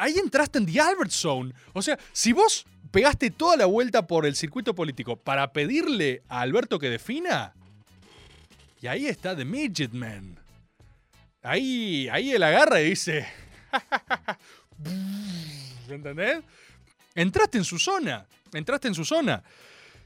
[0.00, 1.52] ahí entraste en The Albert Zone.
[1.72, 6.40] O sea, si vos pegaste toda la vuelta por el circuito político para pedirle a
[6.40, 7.54] Alberto que defina,
[8.80, 10.38] y ahí está The Midget Man.
[11.42, 13.26] Ahí, ahí él agarra y dice.
[15.88, 16.40] ¿Entendés?
[17.14, 18.26] Entraste en su zona.
[18.52, 19.42] Entraste en su zona.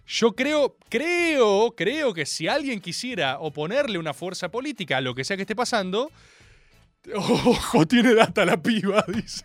[0.07, 5.25] Yo creo, creo, creo que si alguien quisiera oponerle una fuerza política a lo que
[5.25, 6.11] sea que esté pasando.
[7.15, 9.45] Ojo, tiene data la piba, dice.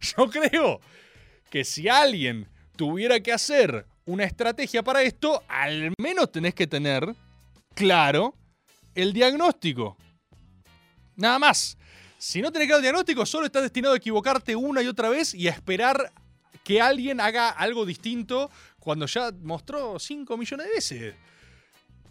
[0.16, 0.80] Yo creo
[1.50, 7.14] que si alguien tuviera que hacer una estrategia para esto, al menos tenés que tener
[7.74, 8.34] claro
[8.94, 9.96] el diagnóstico.
[11.16, 11.76] Nada más.
[12.18, 15.34] Si no tenés claro el diagnóstico, solo estás destinado a equivocarte una y otra vez
[15.34, 16.12] y a esperar
[16.64, 21.14] que alguien haga algo distinto cuando ya mostró 5 millones de veces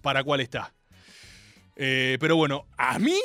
[0.02, 0.74] para cuál está.
[1.76, 3.18] Eh, pero bueno, a mí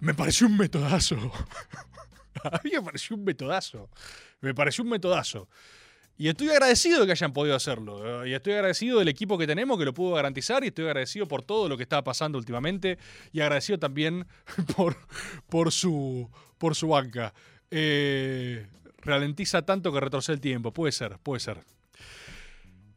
[0.00, 1.16] me pareció un metodazo.
[2.44, 3.88] a mí me pareció un metodazo.
[4.40, 5.48] Me pareció un metodazo.
[6.18, 8.24] Y estoy agradecido de que hayan podido hacerlo.
[8.24, 10.62] eh, Y estoy agradecido del equipo que tenemos que lo pudo garantizar.
[10.62, 12.98] Y estoy agradecido por todo lo que está pasando últimamente.
[13.32, 14.26] Y agradecido también
[14.76, 14.96] por,
[15.48, 17.32] por, su, por su banca.
[17.70, 18.66] Eh,
[18.98, 20.72] ralentiza tanto que retrocede el tiempo.
[20.72, 21.58] Puede ser, puede ser.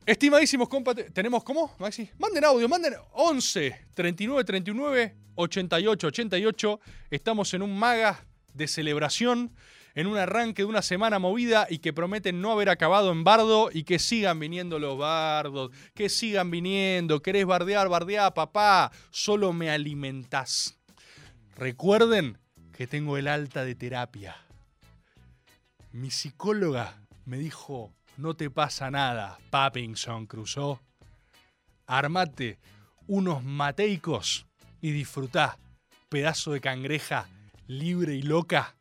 [0.06, 2.08] Estimadísimos compas, tenemos cómo, Maxi?
[2.20, 6.80] Manden audio, manden 11 39 39 88 88.
[7.10, 8.24] Estamos en un maga
[8.56, 9.52] de celebración,
[9.94, 13.70] en un arranque de una semana movida y que prometen no haber acabado en bardo
[13.72, 17.22] y que sigan viniendo los bardos, que sigan viniendo.
[17.22, 18.92] ¿Querés bardear, bardear, papá?
[19.10, 20.78] Solo me alimentás.
[21.56, 22.38] Recuerden
[22.74, 24.36] que tengo el alta de terapia.
[25.94, 30.80] Mi psicóloga me dijo, no te pasa nada, Pappington Crusoe.
[31.88, 32.60] Armate
[33.08, 34.46] unos mateicos
[34.82, 35.58] y disfrutá,
[36.10, 37.30] pedazo de cangreja
[37.68, 38.76] libre y loca.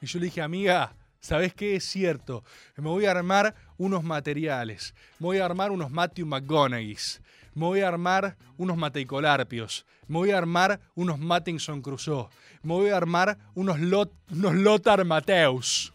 [0.00, 1.76] Y yo le dije, amiga, ¿sabes qué?
[1.76, 2.44] Es cierto,
[2.76, 7.20] me voy a armar unos materiales, me voy a armar unos Matthew McGonaghys,
[7.54, 12.28] me voy a armar unos Mateicolarpios, me voy a armar unos Mattinson Crusoe,
[12.62, 15.92] me voy a armar unos, Lot, unos Lothar Mateus,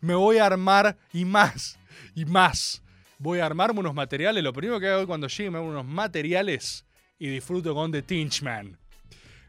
[0.00, 1.78] me voy a armar y más,
[2.14, 2.82] y más.
[3.18, 6.84] Voy a armarme unos materiales, lo primero que hago cuando llegue me hago unos materiales
[7.18, 8.78] y disfruto con The Tinchman.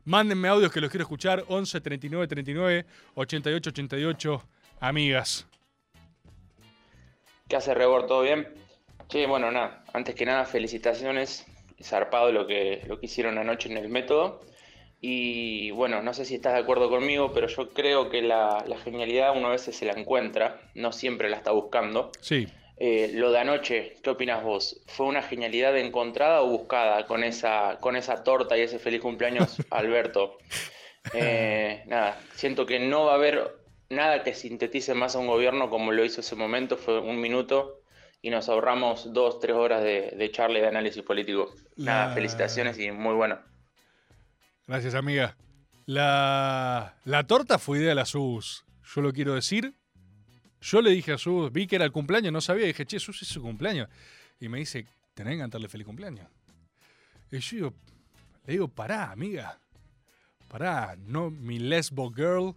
[0.08, 1.44] Mándenme audios que los quiero escuchar.
[1.50, 2.86] 11 39 39
[3.16, 4.44] 88 88.
[4.80, 5.46] Amigas.
[7.50, 8.08] ¿Qué hace Rebor?
[8.08, 8.48] ¿Todo bien?
[9.10, 9.84] Che, bueno, nada.
[9.92, 11.46] Antes que nada, felicitaciones.
[11.84, 14.40] Zarpado lo que, lo que hicieron anoche en el método.
[15.02, 18.78] Y bueno, no sé si estás de acuerdo conmigo, pero yo creo que la, la
[18.78, 22.14] genialidad una vez se la encuentra, no siempre la está buscando.
[22.22, 22.48] Sí.
[22.80, 24.82] Eh, lo de anoche, ¿qué opinas vos?
[24.88, 29.58] ¿Fue una genialidad encontrada o buscada con esa, con esa torta y ese feliz cumpleaños,
[29.72, 30.38] Alberto?
[31.14, 33.56] Eh, nada, siento que no va a haber
[33.90, 37.82] nada que sintetice más a un gobierno como lo hizo ese momento, fue un minuto
[38.22, 41.54] y nos ahorramos dos, tres horas de, de charla y de análisis político.
[41.78, 43.40] Nada, La- felicitaciones y muy bueno.
[44.68, 45.36] Gracias, amiga.
[45.86, 48.66] La, la torta fue idea de la Sus.
[48.94, 49.74] Yo lo quiero decir.
[50.62, 52.66] Yo le dije a Sus, vi que era el cumpleaños, no sabía.
[52.66, 53.90] Dije, che, Sus es su cumpleaños.
[54.40, 56.28] Y me dice, tenés que cantarle feliz cumpleaños.
[57.32, 57.74] Y yo digo,
[58.46, 59.60] le digo, pará, amiga.
[60.48, 62.56] Pará, no mi lesbo girl.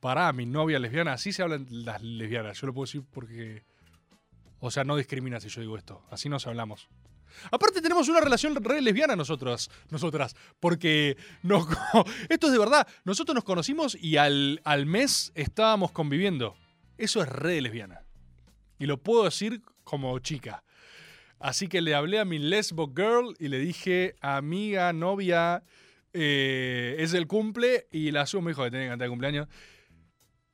[0.00, 1.14] Pará, mi novia lesbiana.
[1.14, 2.60] Así se hablan las lesbianas.
[2.60, 3.64] Yo lo puedo decir porque.
[4.60, 6.02] O sea, no discrimina si yo digo esto.
[6.10, 6.88] Así nos hablamos.
[7.50, 11.16] Aparte tenemos una relación re lesbiana nosotros, nosotras, porque
[12.28, 12.86] esto es de verdad.
[13.04, 16.56] Nosotros nos conocimos y al, al mes estábamos conviviendo.
[16.96, 18.04] Eso es re lesbiana.
[18.78, 20.64] Y lo puedo decir como chica.
[21.38, 25.62] Así que le hablé a mi lesbo girl y le dije, amiga, novia,
[26.12, 27.86] eh, es el cumple.
[27.90, 29.48] Y la Su me dijo que tenía que cantar el cumpleaños.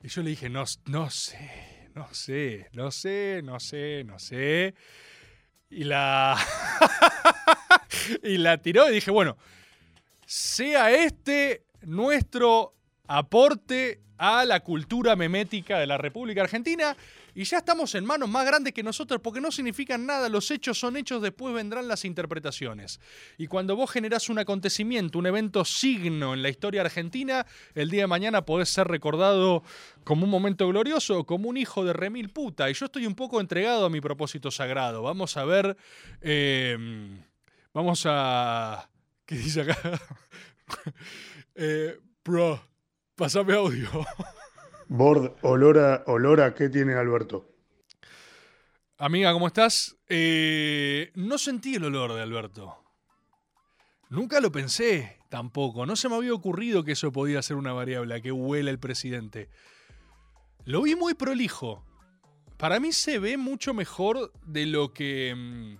[0.03, 4.73] Y yo le dije, no, no sé, no sé, no sé, no sé, no sé.
[5.69, 6.37] Y la.
[8.23, 9.37] y la tiró y dije, bueno,
[10.25, 12.75] sea este nuestro
[13.17, 16.95] aporte a la cultura memética de la República Argentina.
[17.33, 20.29] Y ya estamos en manos más grandes que nosotros porque no significan nada.
[20.29, 22.99] Los hechos son hechos, después vendrán las interpretaciones.
[23.37, 28.01] Y cuando vos generás un acontecimiento, un evento signo en la historia argentina, el día
[28.01, 29.63] de mañana podés ser recordado
[30.03, 32.69] como un momento glorioso como un hijo de remil puta.
[32.69, 35.01] Y yo estoy un poco entregado a mi propósito sagrado.
[35.01, 35.75] Vamos a ver.
[36.21, 36.77] eh,
[37.73, 38.89] vamos a.
[39.25, 39.77] ¿Qué dice acá?
[41.55, 41.97] eh,
[43.21, 43.87] pasame audio.
[44.87, 47.47] Bord, olor a, olor a qué tiene Alberto.
[48.97, 49.95] Amiga, ¿cómo estás?
[50.09, 52.83] Eh, no sentí el olor de Alberto.
[54.09, 55.85] Nunca lo pensé tampoco.
[55.85, 58.79] No se me había ocurrido que eso podía ser una variable, a que huela el
[58.79, 59.49] presidente.
[60.65, 61.85] Lo vi muy prolijo.
[62.57, 65.35] Para mí se ve mucho mejor de lo que.
[65.37, 65.77] mm,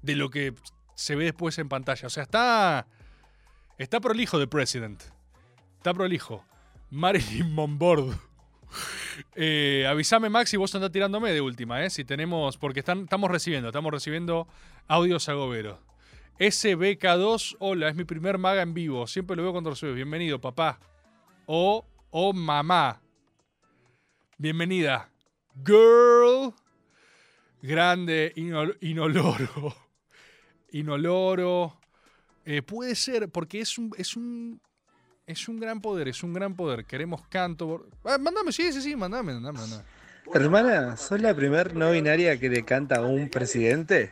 [0.00, 0.54] de lo que
[0.94, 2.06] se ve después en pantalla.
[2.06, 2.86] O sea, está.
[3.76, 5.13] Está prolijo de President.
[5.84, 6.42] Está prolijo.
[6.88, 8.14] Marilyn Monbord.
[9.36, 11.90] Eh, avísame, Maxi, vos andás tirándome de última, ¿eh?
[11.90, 12.56] Si tenemos.
[12.56, 14.48] Porque estamos recibiendo, estamos recibiendo
[14.88, 15.78] audios agoberos.
[16.38, 19.06] SBK2, hola, es mi primer maga en vivo.
[19.06, 20.80] Siempre lo veo cuando lo Bienvenido, papá.
[21.44, 23.02] O, o mamá.
[24.38, 25.10] Bienvenida.
[25.66, 26.54] Girl.
[27.60, 29.76] Grande, inol- inoloro.
[30.70, 31.78] Inoloro.
[32.46, 34.62] Eh, puede ser, porque es un, es un.
[35.26, 36.84] Es un gran poder, es un gran poder.
[36.84, 37.86] Queremos canto.
[38.04, 39.84] Ah, mandame, sí, sí, sí, mandame, mandame, mandame.
[40.34, 44.10] Hermana, ¿sos la primer no binaria que le canta a un presidente?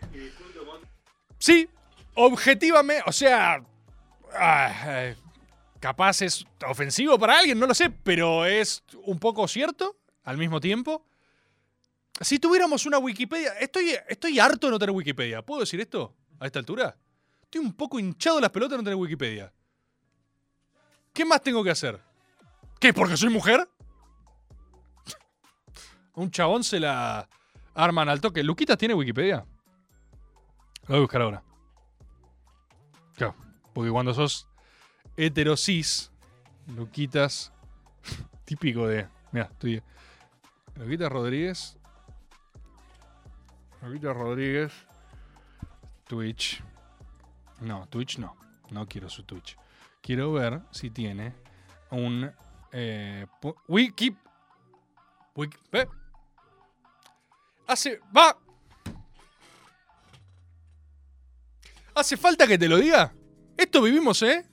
[1.38, 1.68] Sí,
[2.14, 3.62] objetivamente, o sea,
[4.34, 5.16] ah, eh,
[5.80, 10.60] capaz es ofensivo para alguien, no lo sé, pero es un poco cierto al mismo
[10.60, 11.04] tiempo.
[12.20, 15.42] Si tuviéramos una Wikipedia, estoy, estoy harto de no tener Wikipedia.
[15.42, 16.96] ¿Puedo decir esto a esta altura?
[17.42, 19.52] Estoy un poco hinchado de las pelotas de no tener Wikipedia.
[21.12, 22.00] ¿Qué más tengo que hacer?
[22.80, 22.92] ¿Qué?
[22.92, 23.68] ¿Porque soy mujer?
[26.14, 27.28] Un chabón se la
[27.74, 28.42] arman al toque.
[28.42, 29.46] ¿Luquitas tiene Wikipedia?
[30.82, 31.42] Lo voy a buscar ahora.
[33.14, 33.34] Claro,
[33.72, 34.48] porque cuando sos
[35.16, 36.10] heterosis,
[36.76, 37.52] Luquitas,
[38.44, 39.08] típico de.
[39.32, 39.82] Mira, estoy.
[40.76, 41.76] Luquitas Rodríguez.
[43.82, 44.72] Luquitas Rodríguez.
[46.06, 46.62] Twitch.
[47.60, 48.36] No, Twitch no.
[48.70, 49.56] No quiero su Twitch.
[50.02, 51.32] Quiero ver si tiene
[51.90, 52.30] un.
[52.72, 53.26] Eh,
[53.68, 54.14] wiki.
[55.36, 55.56] Wiki.
[57.66, 58.00] Hace.
[58.14, 58.36] ¡Va!
[61.94, 63.14] ¿Hace falta que te lo diga?
[63.56, 64.44] Esto vivimos, ¿eh?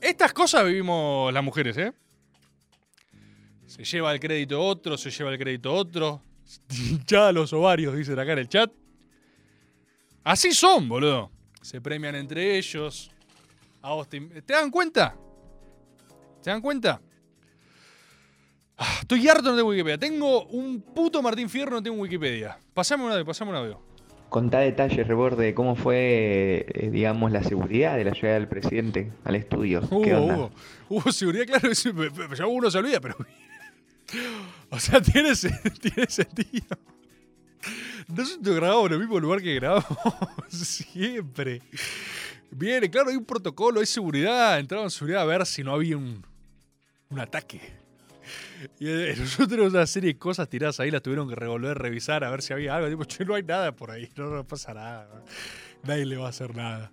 [0.00, 1.92] Estas cosas vivimos las mujeres, ¿eh?
[3.66, 6.22] Se lleva el crédito otro, se lleva el crédito otro.
[6.70, 8.72] Hinchada los ovarios, dicen acá en el chat.
[10.24, 11.30] Así son, boludo.
[11.60, 13.11] Se premian entre ellos.
[13.82, 15.16] A vos te, ¿Te dan cuenta?
[16.40, 17.00] ¿Se dan cuenta?
[18.78, 19.98] Ah, Estoy harto de Wikipedia.
[19.98, 22.58] Tengo un puto Martín Fierro, no tengo Wikipedia.
[22.74, 23.82] Pasame un audio, pasame un audio.
[24.28, 29.12] Contá detalles, Rebord, de cómo fue, eh, digamos, la seguridad de la llegada del presidente
[29.24, 29.80] al estudio.
[29.82, 30.36] ¿Qué Hubo, onda?
[30.36, 30.50] hubo,
[30.88, 31.70] hubo seguridad, claro.
[32.34, 33.16] Ya uno se olvida, pero.
[34.70, 35.32] O sea, tiene,
[35.80, 36.76] tiene sentido.
[38.08, 39.86] Nosotros grabamos en el mismo lugar que grabamos
[40.48, 41.60] siempre.
[42.54, 44.58] Viene, claro, hay un protocolo, hay seguridad.
[44.58, 46.24] Entraban en seguridad a ver si no había un,
[47.08, 47.60] un ataque.
[48.78, 52.30] Y eh, nosotros una serie de cosas tiradas ahí, las tuvieron que revolver, revisar, a
[52.30, 52.88] ver si había algo.
[52.90, 55.24] Tipo, che, no hay nada por ahí, no, no pasa nada.
[55.82, 56.92] Nadie le va a hacer nada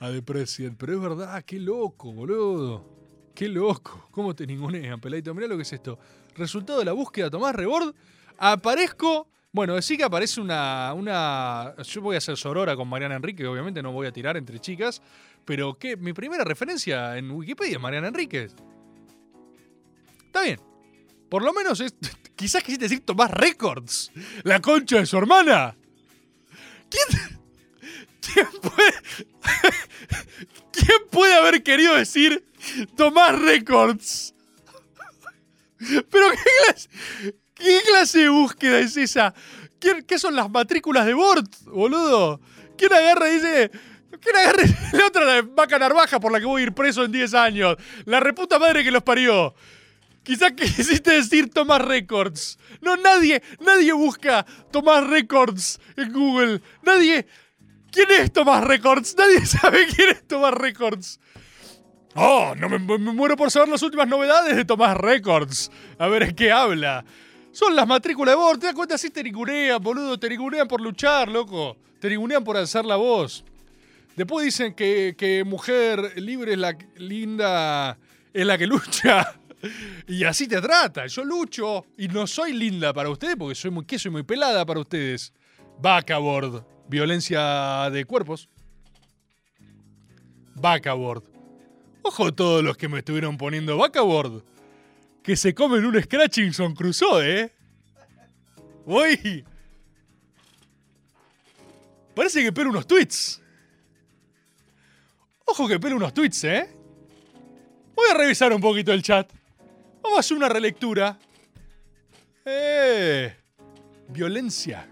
[0.00, 0.76] a The President.
[0.78, 2.84] Pero es verdad, qué loco, boludo.
[3.34, 4.08] Qué loco.
[4.10, 5.34] ¿Cómo te ningunean, peladito?
[5.34, 5.98] Mirá lo que es esto.
[6.36, 7.94] Resultado de la búsqueda, Tomás Rebord.
[8.36, 9.29] Aparezco.
[9.52, 11.74] Bueno, decir que aparece una, una.
[11.82, 15.02] Yo voy a hacer sorora con Mariana Enrique, obviamente no voy a tirar entre chicas.
[15.44, 18.54] Pero que mi primera referencia en Wikipedia es Mariana Enríquez.
[20.26, 20.60] Está bien.
[21.28, 21.94] Por lo menos es.
[22.36, 24.12] Quizás quisiste decir Tomás Records.
[24.44, 25.76] La concha de su hermana.
[26.88, 27.40] ¿Quién,
[28.20, 28.92] quién puede.
[30.72, 32.44] ¿Quién puede haber querido decir
[32.96, 34.34] Tomás Records?
[35.78, 36.88] Pero ¿qué clase,
[37.60, 39.32] qué clase de búsqueda es esa?
[39.78, 42.40] ¿Quién- ¿Qué son las matrículas de Bort, boludo?
[42.76, 43.70] ¿Quién agarra y dice...
[44.20, 47.12] ¿Quién agarra la otra la vaca narvaja por la que voy a ir preso en
[47.12, 47.76] 10 años?
[48.04, 49.54] La reputa madre que los parió.
[50.22, 52.58] Quizás quisiste decir Tomás Records.
[52.82, 56.60] No, nadie, nadie busca Tomás Records en Google.
[56.82, 57.26] Nadie...
[57.92, 59.16] ¿Quién es Tomás Records?
[59.18, 61.18] Nadie sabe quién es Tomás Records.
[62.14, 65.70] Oh, no me, muero por saber las últimas novedades de Tomás Records.
[65.98, 67.04] A ver qué habla.
[67.52, 68.58] Son las matrículas de.
[68.58, 68.94] ¿Te das cuenta?
[68.94, 70.18] Así te ningunean, boludo.
[70.18, 71.76] Te ningunean por luchar, loco.
[71.98, 73.44] Te ningunean por alzar la voz.
[74.16, 77.98] Después dicen que, que mujer libre es la linda,
[78.32, 79.34] es la que lucha.
[80.08, 81.06] Y así te trata.
[81.06, 83.98] Yo lucho y no soy linda para ustedes porque soy muy, ¿qué?
[83.98, 85.34] Soy muy pelada para ustedes.
[85.80, 86.64] Backboard.
[86.88, 88.48] Violencia de cuerpos.
[90.54, 91.24] Backboard.
[92.02, 94.42] Ojo todos los que me estuvieron poniendo backboard.
[95.22, 97.52] Que se comen un Scratchingson Crusoe, ¿eh?
[98.86, 99.44] Uy.
[102.14, 103.40] Parece que pela unos tweets.
[105.44, 106.70] Ojo que pela unos tweets, ¿eh?
[107.94, 109.30] Voy a revisar un poquito el chat.
[110.02, 111.18] Vamos a hacer una relectura.
[112.44, 113.36] Eh.
[114.08, 114.88] Violencia.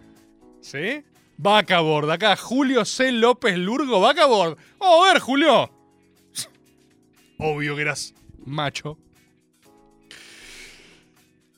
[0.61, 1.05] ¿Sí?
[1.39, 2.11] Backboard.
[2.11, 3.13] Acá Julio C.
[3.13, 4.01] López Lurgo.
[4.01, 4.59] Backboard.
[4.79, 5.71] Vamos a ver, Julio.
[7.39, 8.15] Obvio que eras
[8.45, 8.99] macho.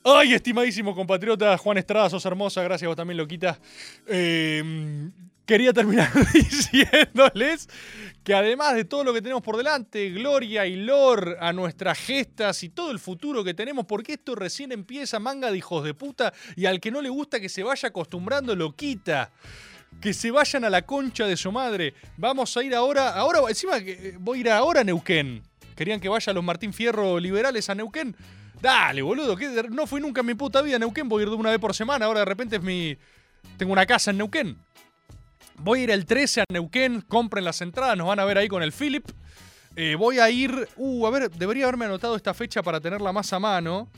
[0.03, 3.59] Ay, estimadísimo compatriota Juan Estrada, sos hermosa, gracias vos también, loquita.
[4.07, 5.11] Eh,
[5.45, 7.69] quería terminar diciéndoles
[8.23, 12.63] que además de todo lo que tenemos por delante, gloria y lor a nuestras gestas
[12.63, 16.33] y todo el futuro que tenemos, porque esto recién empieza, manga de hijos de puta,
[16.55, 19.31] y al que no le gusta que se vaya acostumbrando, lo quita.
[20.01, 21.93] Que se vayan a la concha de su madre.
[22.17, 25.43] Vamos a ir ahora, ahora, encima eh, voy a ir ahora a Neuquén.
[25.75, 28.15] Querían que vaya los Martín Fierro liberales a Neuquén.
[28.61, 31.29] Dale, boludo, que no fui nunca en mi puta vida a Neuquén, voy a ir
[31.29, 32.95] de una vez por semana, ahora de repente es mi...
[33.57, 34.55] Tengo una casa en Neuquén.
[35.57, 38.47] Voy a ir el 13 a Neuquén, compren las entradas, nos van a ver ahí
[38.47, 39.09] con el Philip.
[39.75, 40.67] Eh, voy a ir...
[40.75, 43.89] Uh, a ver, debería haberme anotado esta fecha para tenerla más a mano.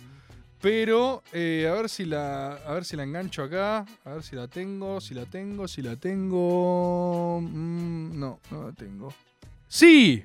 [0.64, 2.54] Pero eh, a ver si la.
[2.54, 3.86] A ver si la engancho acá.
[4.06, 5.02] A ver si la tengo.
[5.02, 5.68] Si la tengo.
[5.68, 7.42] Si la tengo.
[7.42, 9.14] Mm, no, no la tengo.
[9.68, 10.24] ¡Sí!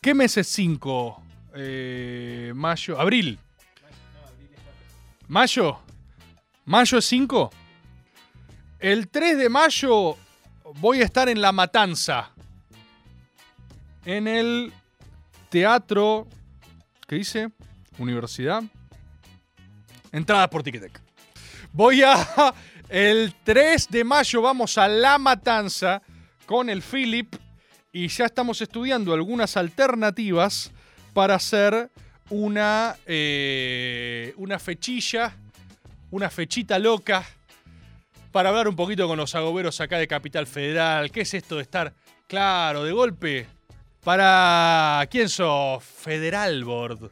[0.00, 1.25] ¿Qué mes es 5?
[1.58, 3.00] Eh, mayo.
[3.00, 3.38] Abril.
[5.28, 5.80] ¿Mayo?
[6.66, 7.50] ¿Mayo es 5?
[8.78, 10.16] El 3 de mayo
[10.74, 12.30] voy a estar en La Matanza.
[14.04, 14.72] En el
[15.48, 16.28] teatro.
[17.08, 17.48] ¿Qué dice?
[17.98, 18.62] Universidad.
[20.12, 21.00] Entrada por Ticketek.
[21.72, 22.54] Voy a.
[22.88, 26.02] El 3 de mayo vamos a La Matanza
[26.46, 27.34] con el Philip.
[27.92, 30.70] Y ya estamos estudiando algunas alternativas
[31.16, 31.90] para hacer
[32.28, 32.94] una.
[33.06, 35.34] eh, una fechilla.
[36.10, 37.24] Una fechita loca.
[38.32, 41.10] Para hablar un poquito con los agoberos acá de Capital Federal.
[41.10, 41.94] ¿Qué es esto de estar.
[42.28, 43.46] Claro, de golpe.
[44.04, 45.06] Para.
[45.10, 45.82] ¿Quién sos?
[45.82, 47.10] Federal Board.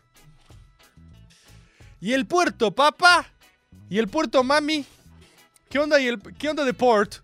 [2.03, 3.27] ¿Y el puerto, papá?
[3.89, 4.85] ¿Y el puerto, mami?
[5.71, 7.15] ¿Qué onda, y el, ¿qué onda de port?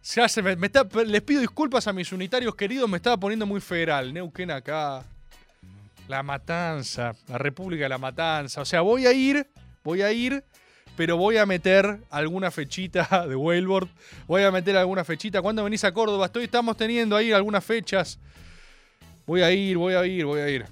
[0.00, 3.60] Se hace, me- está- les pido disculpas a mis unitarios queridos, me estaba poniendo muy
[3.60, 4.14] federal.
[4.14, 5.04] Neuquén acá.
[6.10, 8.60] La Matanza, la República de la Matanza.
[8.60, 9.48] O sea, voy a ir,
[9.84, 10.42] voy a ir,
[10.96, 13.86] pero voy a meter alguna fechita de Whaleboard.
[14.26, 15.40] Voy a meter alguna fechita.
[15.40, 16.26] ¿Cuándo venís a Córdoba?
[16.26, 18.18] Estoy, estamos teniendo ahí algunas fechas.
[19.24, 20.66] Voy a ir, voy a ir, voy a ir.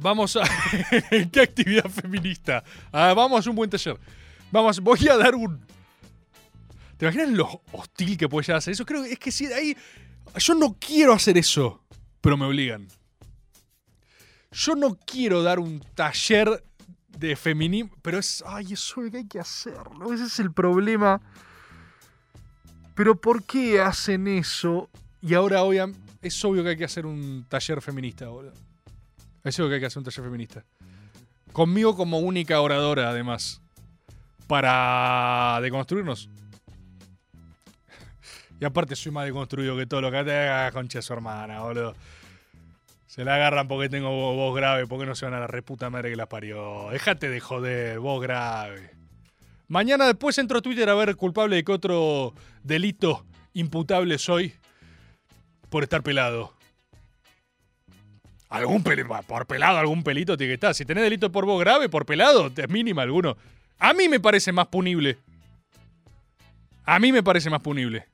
[0.00, 0.44] Vamos a.
[1.30, 2.64] ¿Qué actividad feminista?
[2.90, 3.98] Ah, vamos a hacer un buen taller.
[4.50, 5.60] Vamos, voy a dar un.
[6.96, 8.86] ¿Te imaginas lo hostil que puede ser eso?
[8.86, 9.76] Creo que es que si ahí.
[10.38, 11.84] Yo no quiero hacer eso,
[12.22, 12.88] pero me obligan.
[14.52, 16.62] Yo no quiero dar un taller
[17.18, 18.42] de feminismo, pero es.
[18.46, 20.12] Ay, es obvio que hay que hacerlo.
[20.12, 21.20] Ese es el problema.
[22.94, 24.90] Pero ¿por qué hacen eso?
[25.22, 25.90] Y ahora obvia-
[26.20, 28.52] es obvio que hay que hacer un taller feminista, boludo.
[29.44, 30.64] Es obvio que hay que hacer un taller feminista.
[31.52, 33.60] Conmigo como única oradora, además.
[34.46, 36.28] Para deconstruirnos.
[38.60, 41.96] Y aparte soy más deconstruido que todo lo que te haga concha su hermana, boludo.
[43.12, 45.90] Se la agarran porque tengo vo- voz grave, porque no se van a la reputa
[45.90, 46.88] madre que la parió.
[46.90, 48.88] Déjate de joder, voz grave.
[49.68, 52.32] Mañana después entro a Twitter a ver culpable de qué otro
[52.62, 54.54] delito imputable soy
[55.68, 56.54] por estar pelado.
[58.48, 60.74] Algún peli- por pelado, algún pelito tiene que estar.
[60.74, 63.36] Si tenés delito por voz grave, por pelado, es mínima alguno.
[63.78, 65.18] A mí me parece más punible.
[66.86, 68.06] A mí me parece más punible.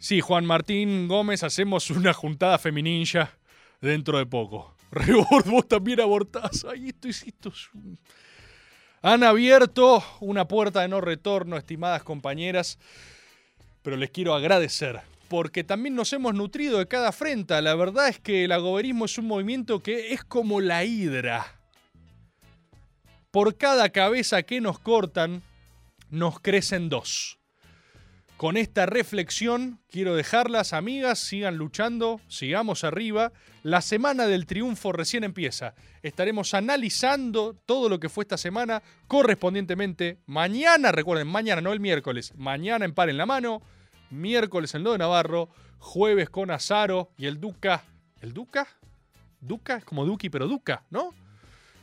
[0.00, 3.30] Sí, Juan Martín Gómez, hacemos una juntada femininja
[3.80, 4.74] dentro de poco.
[4.90, 6.64] Rebord, vos también abortás.
[6.70, 7.52] Ay, esto, es- esto
[9.02, 12.78] Han abierto una puerta de no retorno, estimadas compañeras,
[13.82, 17.60] pero les quiero agradecer porque también nos hemos nutrido de cada afrenta.
[17.62, 21.46] La verdad es que el agoberismo es un movimiento que es como la hidra.
[23.30, 25.44] Por cada cabeza que nos cortan,
[26.10, 27.38] nos crecen dos.
[28.40, 33.32] Con esta reflexión quiero dejarlas, amigas, sigan luchando, sigamos arriba.
[33.62, 35.74] La semana del triunfo recién empieza.
[36.02, 40.20] Estaremos analizando todo lo que fue esta semana correspondientemente.
[40.24, 43.60] Mañana, recuerden, mañana, no el miércoles, mañana en Par en la Mano,
[44.08, 47.84] miércoles en Lo de Navarro, jueves con Azaro y el Duca.
[48.22, 48.66] ¿El Duca?
[49.42, 51.12] Duca, es como Duki, pero Duca, ¿no?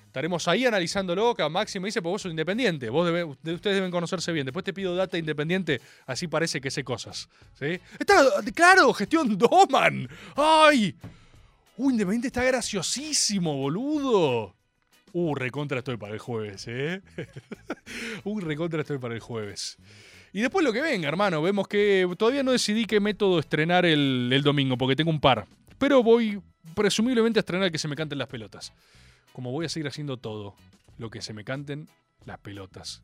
[0.07, 1.35] Estaremos ahí analizándolo.
[1.35, 2.89] Que Maxi me dice, pues vos sos independiente.
[2.89, 4.45] Vos debe- de- ustedes deben conocerse bien.
[4.45, 5.79] Después te pido data independiente.
[6.07, 7.29] Así parece que sé cosas.
[7.53, 7.79] ¿sí?
[7.99, 8.23] Está,
[8.55, 10.09] claro, gestión Doman.
[10.35, 10.95] ¡Ay!
[11.77, 14.55] Uh, Independiente está graciosísimo, boludo.
[15.13, 17.01] Uh, recontra estoy para el jueves, ¿eh?
[18.23, 19.77] uh, recontra estoy para el jueves.
[20.33, 21.41] Y después lo que venga, hermano.
[21.41, 25.45] Vemos que todavía no decidí qué método estrenar el, el domingo, porque tengo un par.
[25.77, 26.39] Pero voy
[26.75, 28.73] presumiblemente a estrenar que se me canten las pelotas.
[29.37, 30.55] Como voy a seguir haciendo todo
[30.97, 31.87] lo que se me canten
[32.25, 33.03] las pelotas.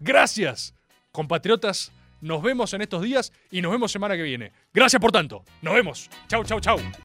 [0.00, 0.74] Gracias,
[1.12, 1.92] compatriotas.
[2.20, 4.50] Nos vemos en estos días y nos vemos semana que viene.
[4.74, 5.44] Gracias por tanto.
[5.62, 6.10] Nos vemos.
[6.26, 6.78] Chau, chau, chau.